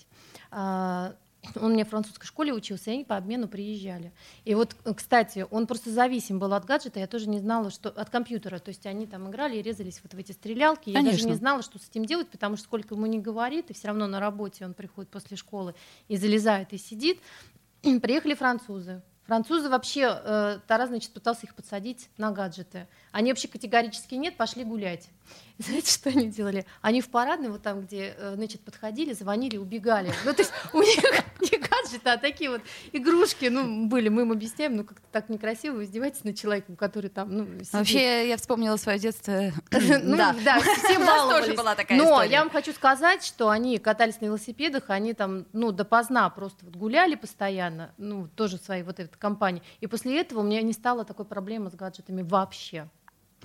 он 1.55 1.73
мне 1.73 1.85
в 1.85 1.89
французской 1.89 2.25
школе 2.25 2.53
учился, 2.53 2.91
и 2.91 2.93
они 2.95 3.03
по 3.03 3.17
обмену 3.17 3.47
приезжали. 3.47 4.11
И 4.45 4.55
вот, 4.55 4.75
кстати, 4.95 5.45
он 5.49 5.67
просто 5.67 5.91
зависим 5.91 6.39
был 6.39 6.53
от 6.53 6.65
гаджета, 6.65 6.99
я 6.99 7.07
тоже 7.07 7.29
не 7.29 7.39
знала, 7.39 7.69
что 7.69 7.89
от 7.89 8.09
компьютера, 8.09 8.59
то 8.59 8.69
есть 8.69 8.85
они 8.85 9.07
там 9.07 9.29
играли 9.29 9.57
и 9.57 9.61
резались 9.61 9.99
вот 10.03 10.13
в 10.13 10.17
эти 10.17 10.31
стрелялки, 10.31 10.91
Конечно. 10.91 11.07
я 11.07 11.11
даже 11.11 11.27
не 11.27 11.35
знала, 11.35 11.61
что 11.61 11.79
с 11.79 11.89
этим 11.89 12.05
делать, 12.05 12.29
потому 12.29 12.55
что 12.55 12.65
сколько 12.65 12.95
ему 12.95 13.05
не 13.05 13.19
говорит, 13.19 13.69
и 13.69 13.73
все 13.73 13.87
равно 13.87 14.07
на 14.07 14.19
работе 14.19 14.65
он 14.65 14.73
приходит 14.73 15.09
после 15.09 15.37
школы 15.37 15.75
и 16.07 16.17
залезает 16.17 16.73
и 16.73 16.77
сидит. 16.77 17.19
Приехали 17.81 18.33
французы, 18.33 19.01
Французы 19.27 19.69
вообще, 19.69 20.21
э, 20.23 20.59
Тарас, 20.67 20.87
значит, 20.87 21.11
пытался 21.11 21.45
их 21.45 21.53
подсадить 21.53 22.09
на 22.17 22.31
гаджеты. 22.31 22.87
Они 23.11 23.31
вообще 23.31 23.49
категорически 23.49 24.15
нет, 24.15 24.37
пошли 24.37 24.63
гулять. 24.63 25.09
знаете, 25.57 25.91
что 25.91 26.09
они 26.09 26.29
делали? 26.29 26.65
Они 26.81 27.01
в 27.01 27.09
парадной, 27.09 27.49
вот 27.49 27.61
там, 27.61 27.81
где, 27.81 28.15
э, 28.17 28.35
значит, 28.35 28.61
подходили, 28.61 29.11
звонили, 29.11 29.57
убегали. 29.57 30.13
Ну, 30.23 30.33
то 30.33 30.41
есть 30.41 30.53
у 30.71 30.81
них 30.81 30.97
гаджеты, 31.87 32.09
а 32.09 32.17
такие 32.17 32.49
вот 32.49 32.61
игрушки, 32.91 33.45
ну, 33.45 33.87
были. 33.87 34.09
Мы 34.09 34.23
им 34.23 34.31
объясняем, 34.31 34.75
ну, 34.75 34.83
как-то 34.83 35.05
так 35.11 35.29
некрасиво, 35.29 35.75
вы 35.77 35.85
издеваетесь 35.85 36.23
над 36.23 36.37
человеком, 36.37 36.75
который 36.75 37.09
там, 37.09 37.35
ну, 37.35 37.45
сидит. 37.59 37.73
Вообще, 37.73 38.29
я 38.29 38.37
вспомнила 38.37 38.75
свое 38.77 38.99
детство. 38.99 39.51
Ну, 40.07 40.17
Да. 40.17 40.35
да, 40.43 40.59
все 40.59 40.97
нас 40.99 41.21
тоже 41.21 41.53
баловались. 41.53 41.57
была 41.57 41.75
такая 41.75 41.97
Но 41.97 42.05
история. 42.05 42.31
я 42.31 42.39
вам 42.41 42.49
хочу 42.49 42.73
сказать, 42.73 43.23
что 43.23 43.49
они 43.49 43.77
катались 43.77 44.19
на 44.21 44.25
велосипедах, 44.25 44.89
они 44.89 45.13
там, 45.13 45.45
ну, 45.53 45.71
допоздна 45.71 46.29
просто 46.29 46.65
вот 46.65 46.75
гуляли 46.75 47.15
постоянно, 47.15 47.91
ну, 47.97 48.27
тоже 48.27 48.57
своей 48.57 48.83
вот 48.83 48.99
этой 48.99 49.17
компании. 49.17 49.61
И 49.81 49.87
после 49.87 50.19
этого 50.19 50.41
у 50.41 50.43
меня 50.43 50.61
не 50.61 50.73
стало 50.73 51.05
такой 51.05 51.25
проблемы 51.25 51.69
с 51.71 51.75
гаджетами 51.75 52.21
вообще. 52.21 52.87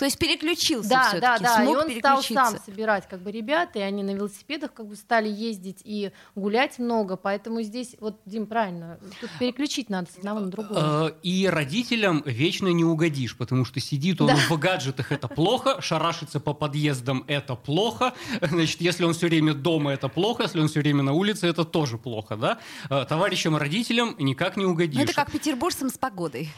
То 0.03 0.07
есть 0.07 0.19
переключился 0.19 0.89
Да, 0.89 1.03
всё-таки, 1.11 1.21
да, 1.21 1.39
да. 1.39 1.63
И 1.63 1.67
смог 1.67 1.79
он 1.85 1.99
стал 2.01 2.23
сам 2.25 2.59
собирать 2.67 3.07
как 3.09 3.21
бы 3.21 3.31
ребят, 3.31 3.77
и 3.77 3.81
они 3.81 4.03
на 4.03 4.11
велосипедах 4.11 4.73
как 4.75 4.87
бы 4.89 4.97
стали 4.97 5.29
ездить 5.29 5.79
и 5.85 6.11
гулять 6.35 6.81
много. 6.81 7.17
Поэтому 7.17 7.63
здесь, 7.63 7.95
вот, 8.01 8.17
Дим, 8.27 8.47
правильно, 8.47 8.99
тут 9.21 9.31
переключить 9.39 9.91
надо 9.91 10.11
с 10.11 10.17
одного 10.19 10.41
на 10.41 10.47
другое. 10.49 11.11
Э, 11.11 11.13
И 11.23 11.47
родителям 11.47 12.25
вечно 12.27 12.67
не 12.67 12.83
угодишь, 12.85 13.37
потому 13.37 13.65
что 13.65 13.79
сидит 13.79 14.21
он 14.21 14.27
Да. 14.27 14.35
в 14.49 14.59
гаджетах, 14.59 15.13
это 15.13 15.29
плохо, 15.29 15.81
шарашится 15.81 16.41
по 16.41 16.53
подъездам, 16.53 17.25
это 17.29 17.55
плохо. 17.55 18.13
Значит, 18.41 18.81
если 18.81 19.05
он 19.05 19.13
все 19.15 19.29
время 19.29 19.55
дома, 19.55 19.93
это 19.93 20.09
плохо, 20.09 20.43
если 20.43 20.59
он 20.59 20.67
все 20.67 20.81
время 20.81 21.05
на 21.05 21.13
улице, 21.13 21.47
это 21.47 21.65
тоже 21.65 21.97
плохо, 21.97 22.37
да? 22.37 22.59
Э, 22.91 23.05
Товарищам 23.09 23.57
родителям 23.57 24.17
никак 24.19 24.57
не 24.57 24.65
угодишь. 24.65 24.97
Ну, 24.97 25.05
это 25.05 25.13
как 25.15 25.31
петербуржцам 25.31 25.91
с 25.91 25.97
погодой. 25.97 26.49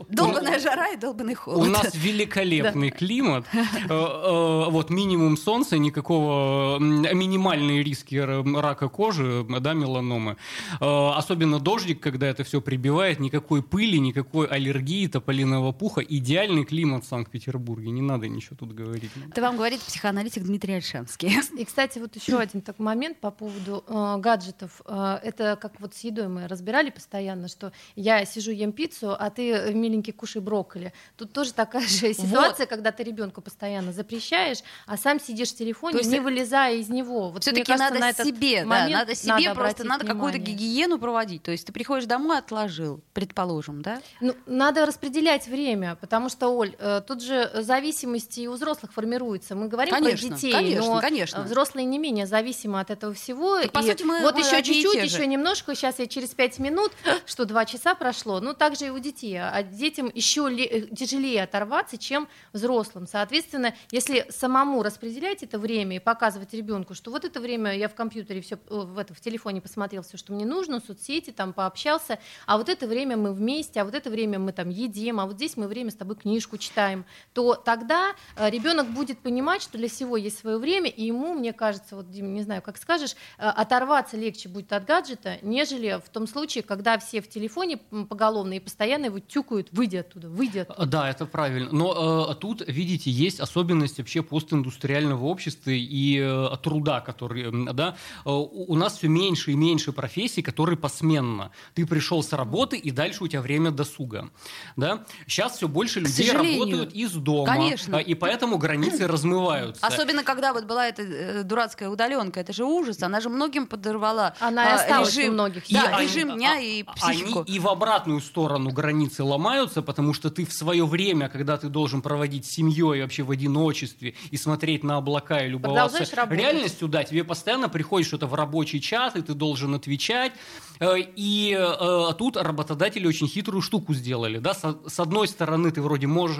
У- 0.00 0.04
Долбаная 0.12 0.58
жара 0.58 0.88
и 0.88 0.96
долбанный 0.96 1.34
холод. 1.34 1.68
У 1.68 1.70
нас 1.70 1.94
великолепный 2.24 2.90
климат. 2.90 3.44
Э, 3.52 3.58
э, 3.88 4.70
Вот 4.70 4.90
минимум 4.90 5.36
солнца, 5.36 5.78
никакого 5.78 6.78
минимальные 6.78 7.82
риски 7.82 8.16
рака 8.16 8.88
кожи, 8.88 9.44
да, 9.60 9.74
меланомы. 9.74 10.36
Э, 10.80 11.10
Особенно 11.14 11.58
дождик, 11.60 12.00
когда 12.00 12.26
это 12.26 12.44
все 12.44 12.60
прибивает, 12.60 13.20
никакой 13.20 13.62
пыли, 13.62 13.98
никакой 13.98 14.46
аллергии, 14.46 15.06
тополиного 15.06 15.72
пуха. 15.72 16.00
Идеальный 16.00 16.64
климат 16.64 17.04
в 17.04 17.08
Санкт-Петербурге. 17.08 17.90
Не 17.90 18.02
надо 18.02 18.28
ничего 18.28 18.56
тут 18.58 18.72
говорить. 18.72 19.10
Это 19.30 19.42
вам 19.42 19.56
говорит 19.56 19.80
психоаналитик 19.80 20.42
Дмитрий 20.42 20.74
Альшанский. 20.74 21.32
И, 21.58 21.64
кстати, 21.64 21.98
вот 21.98 22.16
еще 22.16 22.38
один 22.38 22.60
такой 22.60 22.84
момент 22.84 23.18
по 23.20 23.30
поводу 23.30 23.84
э, 23.86 24.16
гаджетов. 24.18 24.82
Э, 24.86 25.18
это 25.22 25.56
как 25.60 25.80
вот 25.80 25.94
с 25.94 26.00
едой 26.00 26.28
мы 26.28 26.48
разбирали 26.48 26.90
постоянно, 26.90 27.48
что 27.48 27.72
я 27.96 28.24
сижу 28.24 28.50
ем 28.50 28.72
пиццу, 28.72 29.14
а 29.18 29.30
ты, 29.30 29.72
миленький, 29.72 30.12
кушай 30.12 30.40
брокколи. 30.42 30.92
Тут 31.16 31.32
тоже 31.32 31.52
такая 31.52 31.86
же 31.86 32.03
ситуация, 32.12 32.66
когда 32.66 32.92
ты 32.92 33.02
ребенку 33.04 33.40
постоянно 33.40 33.92
запрещаешь, 33.92 34.58
а 34.86 34.96
сам 34.96 35.18
сидишь 35.20 35.52
в 35.52 35.56
телефоне, 35.56 35.98
есть 35.98 36.10
не 36.10 36.20
вылезая 36.20 36.74
из 36.74 36.88
него. 36.88 37.30
Вот 37.30 37.42
Все-таки 37.42 37.72
надо 37.74 37.98
на 37.98 38.12
себе, 38.12 38.64
да, 38.64 38.88
надо 38.88 39.14
себе 39.14 39.32
просто 39.54 39.82
обратить 39.82 39.84
надо 39.86 40.06
какую-то 40.06 40.38
гигиену 40.38 40.98
проводить. 40.98 41.42
То 41.42 41.50
есть 41.52 41.66
ты 41.66 41.72
приходишь 41.72 42.06
домой, 42.06 42.38
отложил, 42.38 43.00
предположим, 43.12 43.82
да? 43.82 44.00
Ну, 44.20 44.34
надо 44.46 44.84
распределять 44.86 45.46
время, 45.46 45.96
потому 46.00 46.28
что, 46.28 46.48
Оль, 46.48 46.74
э, 46.78 47.00
тут 47.06 47.22
же 47.22 47.50
зависимости 47.54 48.40
и 48.40 48.46
у 48.48 48.52
взрослых 48.52 48.92
формируются. 48.92 49.54
Мы 49.54 49.68
говорим 49.68 49.94
Конечно, 49.94 50.28
про 50.28 50.36
детей, 50.36 50.52
конечно, 50.52 50.94
но 50.94 51.00
конечно. 51.00 51.38
э, 51.38 51.42
взрослые 51.44 51.84
не 51.84 51.98
менее 51.98 52.26
зависимы 52.26 52.80
от 52.80 52.90
этого 52.90 53.14
всего. 53.14 53.60
Так, 53.60 53.72
по 53.72 53.82
сути, 53.82 54.02
мы- 54.02 54.20
вот 54.20 54.34
мы 54.34 54.40
еще 54.40 54.62
чуть-чуть, 54.62 54.98
же. 55.00 55.04
еще 55.04 55.26
немножко, 55.26 55.74
сейчас 55.74 55.98
я 55.98 56.06
через 56.06 56.30
пять 56.30 56.58
минут, 56.58 56.92
что 57.26 57.44
два 57.44 57.64
часа 57.64 57.94
прошло. 57.94 58.40
Ну, 58.40 58.54
так 58.54 58.76
же 58.76 58.86
и 58.86 58.90
у 58.90 58.98
детей. 58.98 59.36
А 59.40 59.62
детям 59.62 60.10
еще 60.14 60.48
ле- 60.48 60.64
э, 60.66 60.80
тяжелее 60.94 61.42
оторваться, 61.42 61.93
чем 61.98 62.28
взрослым. 62.52 63.06
Соответственно, 63.06 63.74
если 63.90 64.26
самому 64.30 64.82
распределять 64.82 65.42
это 65.42 65.58
время 65.58 65.96
и 65.96 65.98
показывать 65.98 66.52
ребенку, 66.54 66.94
что 66.94 67.10
вот 67.10 67.24
это 67.24 67.40
время 67.40 67.76
я 67.76 67.88
в 67.88 67.94
компьютере 67.94 68.40
все 68.40 68.58
в, 68.68 68.98
это, 68.98 69.14
в 69.14 69.20
телефоне 69.20 69.60
посмотрел 69.60 70.02
все, 70.02 70.16
что 70.16 70.32
мне 70.32 70.46
нужно, 70.46 70.80
соцсети, 70.80 71.30
там 71.30 71.52
пообщался, 71.52 72.18
а 72.46 72.56
вот 72.56 72.68
это 72.68 72.86
время 72.86 73.16
мы 73.16 73.32
вместе, 73.32 73.80
а 73.80 73.84
вот 73.84 73.94
это 73.94 74.10
время 74.10 74.38
мы 74.38 74.52
там 74.52 74.68
едим, 74.68 75.20
а 75.20 75.26
вот 75.26 75.34
здесь 75.34 75.56
мы 75.56 75.66
время 75.66 75.90
с 75.90 75.94
тобой 75.94 76.16
книжку 76.16 76.58
читаем, 76.58 77.04
то 77.32 77.54
тогда 77.54 78.14
ребенок 78.36 78.88
будет 78.88 79.18
понимать, 79.18 79.62
что 79.62 79.78
для 79.78 79.88
всего 79.88 80.16
есть 80.16 80.38
свое 80.38 80.58
время, 80.58 80.90
и 80.90 81.04
ему, 81.04 81.34
мне 81.34 81.52
кажется, 81.52 81.96
вот, 81.96 82.10
Дим, 82.10 82.34
не 82.34 82.42
знаю, 82.42 82.62
как 82.62 82.76
скажешь, 82.78 83.16
э, 83.38 83.46
оторваться 83.46 84.16
легче 84.16 84.48
будет 84.48 84.72
от 84.72 84.84
гаджета, 84.84 85.38
нежели 85.42 86.00
в 86.04 86.08
том 86.08 86.26
случае, 86.26 86.62
когда 86.62 86.98
все 86.98 87.20
в 87.20 87.28
телефоне 87.28 87.78
поголовно 88.08 88.54
и 88.54 88.60
постоянно 88.60 89.06
его 89.06 89.18
тюкают, 89.18 89.68
выйди 89.72 89.96
оттуда, 89.96 90.28
выйди 90.28 90.58
оттуда. 90.58 90.86
Да, 90.86 91.10
это 91.10 91.26
правильно. 91.26 91.68
Но 91.72 91.83
э, 91.92 92.34
тут, 92.36 92.62
видите, 92.66 93.10
есть 93.10 93.40
особенность 93.40 93.98
вообще 93.98 94.22
постиндустриального 94.22 95.24
общества 95.24 95.70
и 95.70 96.18
э, 96.22 96.48
труда, 96.62 97.00
который, 97.00 97.50
да, 97.72 97.96
Э, 98.24 98.30
у 98.30 98.74
нас 98.76 98.96
все 98.98 99.08
меньше 99.08 99.52
и 99.52 99.54
меньше 99.56 99.92
профессий, 99.92 100.42
которые 100.42 100.76
посменно. 100.76 101.50
Ты 101.74 101.86
пришел 101.86 102.22
с 102.22 102.32
работы, 102.32 102.76
и 102.76 102.90
дальше 102.90 103.24
у 103.24 103.28
тебя 103.28 103.40
время 103.42 103.70
досуга, 103.70 104.30
да. 104.76 105.04
Сейчас 105.26 105.56
все 105.56 105.68
больше 105.68 106.00
людей 106.00 106.30
работают 106.30 106.92
из 106.92 107.12
дома, 107.12 107.46
Конечно. 107.52 107.96
э, 107.96 108.02
и 108.02 108.14
поэтому 108.14 108.58
границы 108.58 109.06
размываются. 109.08 109.84
Особенно, 109.86 110.22
когда 110.22 110.52
вот 110.52 110.64
была 110.64 110.86
эта 110.88 111.02
э, 111.02 111.42
дурацкая 111.42 111.88
удаленка, 111.88 112.40
это 112.40 112.52
же 112.52 112.64
ужас, 112.64 113.02
она 113.02 113.20
же 113.20 113.28
многим 113.28 113.66
подорвала 113.66 114.34
Она 114.40 114.64
и 114.64 114.72
а, 114.72 114.74
осталась 114.76 115.16
режим, 115.16 115.30
у 115.30 115.32
многих. 115.34 115.64
да, 115.70 115.96
они- 115.96 116.06
режим 116.06 116.36
дня 116.36 116.54
а- 116.56 116.60
и 116.60 116.82
а- 116.86 116.92
психику. 116.94 117.40
Они 117.46 117.56
и 117.56 117.58
в 117.58 117.68
обратную 117.68 118.20
сторону 118.20 118.70
границы 118.70 119.22
ломаются, 119.22 119.82
потому 119.82 120.14
что 120.14 120.30
ты 120.30 120.44
в 120.46 120.52
свое 120.52 120.86
время, 120.86 121.28
когда 121.28 121.56
ты 121.56 121.68
должен 121.74 122.00
проводить 122.00 122.46
с 122.46 122.50
семьей 122.50 123.02
вообще 123.02 123.22
в 123.22 123.30
одиночестве 123.30 124.14
и 124.30 124.36
смотреть 124.38 124.84
на 124.84 124.96
облака 124.96 125.40
и 125.44 125.48
любоваться 125.48 125.98
реальностью, 126.40 126.88
да, 126.88 127.04
тебе 127.04 127.24
постоянно 127.24 127.68
приходит 127.68 128.08
что-то 128.08 128.26
в 128.26 128.34
рабочий 128.34 128.80
чат, 128.80 129.16
и 129.16 129.22
ты 129.22 129.34
должен 129.34 129.74
отвечать. 129.74 130.32
Э, 130.80 130.94
И 131.16 131.54
э, 131.58 132.14
тут 132.16 132.36
работодатели 132.36 133.06
очень 133.06 133.28
хитрую 133.28 133.60
штуку 133.60 133.94
сделали. 133.94 134.38
Да? 134.38 134.54
С, 134.54 135.00
одной 135.00 135.28
стороны, 135.28 135.70
ты 135.70 135.82
вроде 135.82 136.06
можешь 136.06 136.38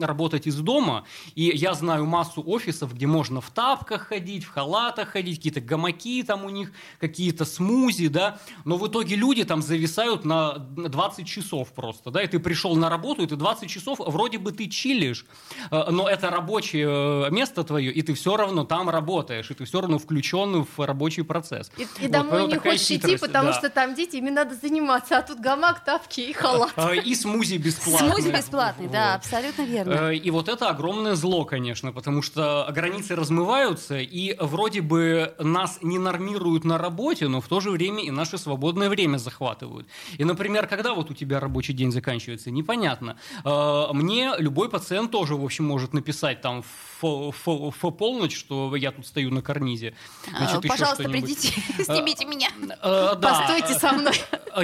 работать 0.00 0.46
из 0.46 0.56
дома, 0.56 1.04
и 1.34 1.44
я 1.54 1.74
знаю 1.74 2.06
массу 2.06 2.42
офисов, 2.46 2.94
где 2.94 3.06
можно 3.06 3.40
в 3.40 3.50
тапках 3.50 4.08
ходить, 4.08 4.44
в 4.44 4.50
халатах 4.50 5.08
ходить, 5.10 5.36
какие-то 5.36 5.60
гамаки 5.60 6.22
там 6.22 6.44
у 6.44 6.50
них, 6.50 6.72
какие-то 6.98 7.44
смузи, 7.44 8.08
да, 8.08 8.38
но 8.64 8.76
в 8.76 8.86
итоге 8.86 9.16
люди 9.16 9.44
там 9.44 9.62
зависают 9.62 10.24
на 10.24 10.54
20 10.54 11.26
часов 11.26 11.72
просто, 11.72 12.10
да, 12.10 12.22
и 12.22 12.26
ты 12.26 12.38
пришел 12.38 12.76
на 12.76 12.88
работу, 12.88 13.22
и 13.22 13.26
ты 13.26 13.36
20 13.36 13.68
часов, 13.68 13.98
вроде 13.98 14.38
бы 14.38 14.52
ты 14.52 14.69
чилишь, 14.70 15.26
э, 15.70 15.90
но 15.90 16.08
это 16.08 16.30
рабочее 16.30 17.26
э, 17.26 17.30
место 17.30 17.64
твое, 17.64 17.92
и 17.92 18.02
ты 18.02 18.14
все 18.14 18.36
равно 18.36 18.64
там 18.64 18.88
работаешь, 18.90 19.50
и 19.50 19.54
ты 19.54 19.64
все 19.64 19.80
равно 19.80 19.98
включен 19.98 20.64
в 20.64 20.84
рабочий 20.84 21.22
процесс. 21.24 21.70
И, 21.76 21.82
и 21.82 21.86
Вот, 22.02 22.10
домой 22.10 22.46
не 22.46 22.56
хочешь 22.56 22.82
идти, 22.82 22.94
хитрость, 22.96 23.20
потому 23.20 23.48
да. 23.48 23.58
что 23.58 23.70
там 23.70 23.94
дети, 23.94 24.16
ими 24.16 24.30
надо 24.30 24.54
заниматься, 24.54 25.18
а 25.18 25.22
тут 25.22 25.40
гамак, 25.40 25.84
тапки 25.84 26.20
и 26.20 26.32
халат. 26.32 26.72
А, 26.76 26.94
И 26.94 27.14
смузи 27.14 27.56
бесплатные. 27.56 28.12
Смузи 28.12 28.30
бесплатный, 28.30 28.88
да, 28.88 29.12
Вот. 29.12 29.16
абсолютно 29.26 29.62
верно. 29.62 29.92
Э, 30.10 30.14
И 30.14 30.30
вот 30.30 30.48
это 30.48 30.68
огромное 30.68 31.14
зло, 31.14 31.44
конечно, 31.44 31.92
потому 31.92 32.22
что 32.22 32.66
границы 32.70 33.16
размываются, 33.16 33.98
и 33.98 34.36
вроде 34.38 34.80
бы 34.80 35.34
нас 35.38 35.78
не 35.82 35.98
нормируют 35.98 36.64
на 36.64 36.78
работе, 36.78 37.28
но 37.28 37.40
в 37.40 37.48
то 37.48 37.60
же 37.60 37.70
время 37.70 38.02
и 38.04 38.10
наше 38.10 38.38
свободное 38.38 38.88
время 38.88 39.18
захватывают. 39.18 39.86
И, 40.18 40.24
например, 40.24 40.66
когда 40.66 40.94
вот 40.94 41.10
у 41.10 41.14
тебя 41.14 41.40
рабочий 41.40 41.72
день 41.72 41.92
заканчивается, 41.92 42.50
непонятно. 42.50 43.16
Э, 43.44 43.86
Мне 43.92 44.32
любой 44.38 44.59
пациент 44.68 45.10
тоже, 45.10 45.34
в 45.36 45.44
общем, 45.44 45.64
может 45.64 45.92
написать 45.94 46.40
там 46.40 46.62
в, 47.00 47.32
в- 47.32 47.70
в 47.82 47.90
полночь, 47.92 48.36
что 48.36 48.74
я 48.76 48.92
тут 48.92 49.06
стою 49.06 49.30
на 49.30 49.42
карнизе. 49.42 49.94
Значит, 50.28 50.54
А, 50.54 50.58
еще 50.58 50.68
Пожалуйста, 50.68 51.04
придите, 51.08 51.48
снимите 51.84 52.24
меня. 52.24 52.48
Э, 52.82 53.14
да. 53.16 53.46
Постойте 53.46 53.78
со 53.78 53.92
мной. 53.92 54.14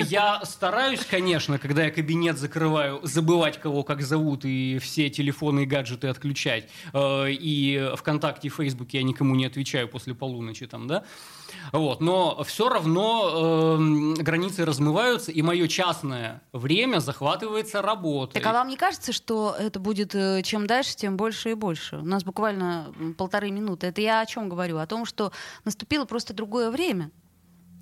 Я 0.09 0.45
стараюсь, 0.45 1.01
конечно, 1.09 1.59
когда 1.59 1.85
я 1.85 1.91
кабинет 1.91 2.39
закрываю, 2.39 3.01
забывать, 3.05 3.59
кого 3.61 3.83
как 3.85 4.03
зовут, 4.03 4.45
и 4.45 4.79
все 4.79 5.09
телефоны 5.11 5.63
и 5.63 5.67
гаджеты 5.67 6.09
отключать. 6.09 6.69
Э, 6.93 7.31
И 7.31 7.91
ВКонтакте 7.97 8.49
и 8.49 8.51
Фейсбуке 8.51 8.99
я 8.99 9.05
никому 9.05 9.35
не 9.35 9.47
отвечаю 9.47 9.89
после 9.89 10.15
полуночи 10.15 10.67
там, 10.67 10.87
да? 10.89 11.05
Вот. 11.73 12.01
Но 12.01 12.43
все 12.45 12.69
равно 12.69 13.77
эм, 13.79 14.15
границы 14.15 14.65
размываются, 14.65 15.31
и 15.33 15.43
мое 15.43 15.69
частное 15.69 16.43
время 16.53 16.99
захватывается 16.99 17.83
работой. 17.83 18.35
Так 18.41 18.47
а 18.47 18.53
вам 18.53 18.69
не 18.69 18.77
кажется, 18.77 19.13
что 19.13 19.55
это 19.59 19.79
будет 19.87 20.15
э, 20.15 20.43
чем 20.43 20.67
дальше, 20.67 20.97
тем 20.97 21.17
больше 21.17 21.51
и 21.53 21.55
больше? 21.55 21.97
У 21.99 22.05
нас 22.05 22.25
буквально 22.25 22.93
полторы 23.17 23.51
минуты. 23.51 23.87
Это 23.87 24.01
я 24.01 24.21
о 24.21 24.27
чем 24.27 24.49
говорю? 24.49 24.79
О 24.79 24.87
том, 24.87 25.05
что 25.07 25.33
наступило 25.65 26.05
просто 26.05 26.35
другое 26.35 26.71
время. 26.71 27.11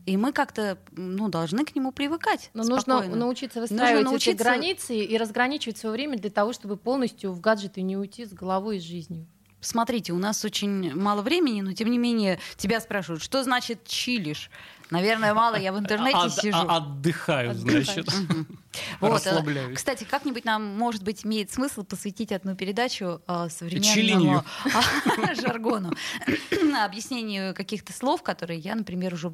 И 0.06 0.18
мы 0.18 0.32
как-то 0.32 0.76
ну, 0.92 1.28
должны 1.30 1.64
к 1.64 1.74
нему 1.74 1.90
привыкать. 1.90 2.50
Но 2.52 2.62
нужно 2.62 2.80
спокойно. 2.82 3.16
научиться 3.16 3.60
выстраивать 3.62 4.04
научиться- 4.04 4.30
эти 4.32 4.36
границы 4.38 4.96
и 4.98 5.16
разграничивать 5.16 5.78
свое 5.78 5.94
время 5.94 6.18
для 6.18 6.28
того, 6.30 6.52
чтобы 6.52 6.76
полностью 6.76 7.32
в 7.32 7.40
гаджеты 7.40 7.80
не 7.80 7.96
уйти 7.96 8.26
с 8.26 8.32
головой 8.34 8.76
и 8.76 8.80
с 8.80 8.82
жизнью. 8.82 9.26
Смотрите, 9.62 10.12
у 10.12 10.18
нас 10.18 10.44
очень 10.44 10.94
мало 10.94 11.22
времени, 11.22 11.62
но 11.62 11.72
тем 11.72 11.90
не 11.90 11.96
менее 11.96 12.38
тебя 12.58 12.80
спрашивают, 12.80 13.22
что 13.22 13.42
значит 13.42 13.86
чилишь? 13.86 14.50
Наверное, 14.90 15.32
мало 15.32 15.56
я 15.56 15.72
в 15.72 15.78
интернете 15.82 16.18
От- 16.18 16.34
сижу. 16.34 16.58
а- 16.58 16.76
Отдыхаю, 16.76 17.54
значит. 17.54 18.06
Вот, 19.00 19.12
Расслабляюсь. 19.26 19.76
Кстати, 19.76 20.04
как-нибудь 20.04 20.44
нам, 20.44 20.64
может 20.64 21.02
быть, 21.02 21.24
имеет 21.24 21.50
смысл 21.50 21.84
посвятить 21.84 22.32
одну 22.32 22.54
передачу 22.54 23.20
э, 23.26 23.48
современному 23.50 24.44
жаргону, 25.40 25.92
объяснению 26.84 27.54
каких-то 27.54 27.92
слов, 27.92 28.22
которые 28.22 28.58
я, 28.58 28.74
например, 28.74 29.14
уже 29.14 29.32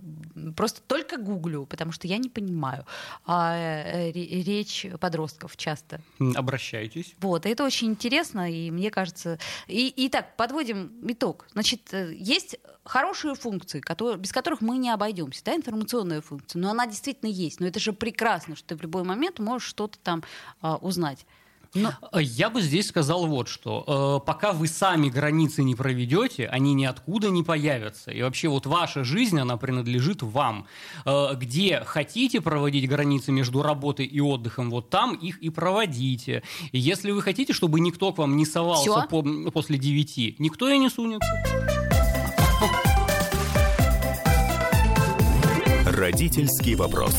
просто 0.56 0.80
только 0.82 1.16
гуглю, 1.16 1.66
потому 1.66 1.92
что 1.92 2.06
я 2.06 2.18
не 2.18 2.28
понимаю 2.28 2.86
а, 3.26 3.56
э, 3.56 4.12
ре- 4.12 4.42
речь 4.42 4.86
подростков 5.00 5.56
часто. 5.56 6.00
Обращайтесь. 6.34 7.14
Вот, 7.20 7.46
это 7.46 7.64
очень 7.64 7.88
интересно, 7.88 8.50
и 8.50 8.70
мне 8.70 8.90
кажется... 8.90 9.38
И, 9.66 9.92
итак, 9.96 10.36
подводим 10.36 10.92
итог. 11.06 11.46
Значит, 11.52 11.92
э, 11.92 12.12
есть 12.14 12.56
хорошие 12.84 13.34
функции, 13.34 13.80
которые, 13.80 14.18
без 14.18 14.32
которых 14.32 14.60
мы 14.60 14.76
не 14.78 14.90
обойдемся, 14.90 15.44
да, 15.44 15.54
информационная 15.54 16.20
функция, 16.20 16.60
но 16.60 16.70
она 16.70 16.86
действительно 16.86 17.30
есть. 17.30 17.60
Но 17.60 17.66
это 17.66 17.78
же 17.78 17.92
прекрасно, 17.92 18.56
что 18.56 18.68
ты 18.68 18.76
в 18.76 18.82
любой 18.82 19.04
момент 19.04 19.29
можешь 19.38 19.68
что-то 19.68 19.98
там 20.02 20.22
а, 20.60 20.76
узнать. 20.76 21.24
Но- 21.72 21.92
Я 22.18 22.50
бы 22.50 22.62
здесь 22.62 22.88
сказал 22.88 23.26
вот 23.28 23.46
что. 23.46 24.20
Э, 24.20 24.26
Пока 24.26 24.52
вы 24.52 24.66
сами 24.66 25.08
границы 25.08 25.62
не 25.62 25.76
проведете, 25.76 26.48
они 26.48 26.74
ниоткуда 26.74 27.30
не 27.30 27.44
появятся. 27.44 28.10
И 28.10 28.20
вообще 28.22 28.48
вот 28.48 28.66
ваша 28.66 29.04
жизнь, 29.04 29.38
она 29.38 29.56
принадлежит 29.56 30.20
вам. 30.22 30.66
Э, 31.04 31.36
Где 31.36 31.80
хотите 31.86 32.40
проводить 32.40 32.88
границы 32.88 33.30
между 33.30 33.62
работой 33.62 34.04
и 34.04 34.20
отдыхом, 34.20 34.68
вот 34.68 34.90
там 34.90 35.14
их 35.14 35.38
и 35.40 35.48
проводите. 35.50 36.42
И 36.72 36.78
если 36.80 37.12
вы 37.12 37.22
хотите, 37.22 37.52
чтобы 37.52 37.78
никто 37.78 38.12
к 38.12 38.18
вам 38.18 38.36
не 38.36 38.46
совался 38.46 39.06
по- 39.08 39.22
после 39.52 39.78
девяти, 39.78 40.34
никто 40.40 40.68
и 40.68 40.76
не 40.76 40.90
сунется. 40.90 41.30
Родительский 45.86 46.74
вопрос. 46.74 47.14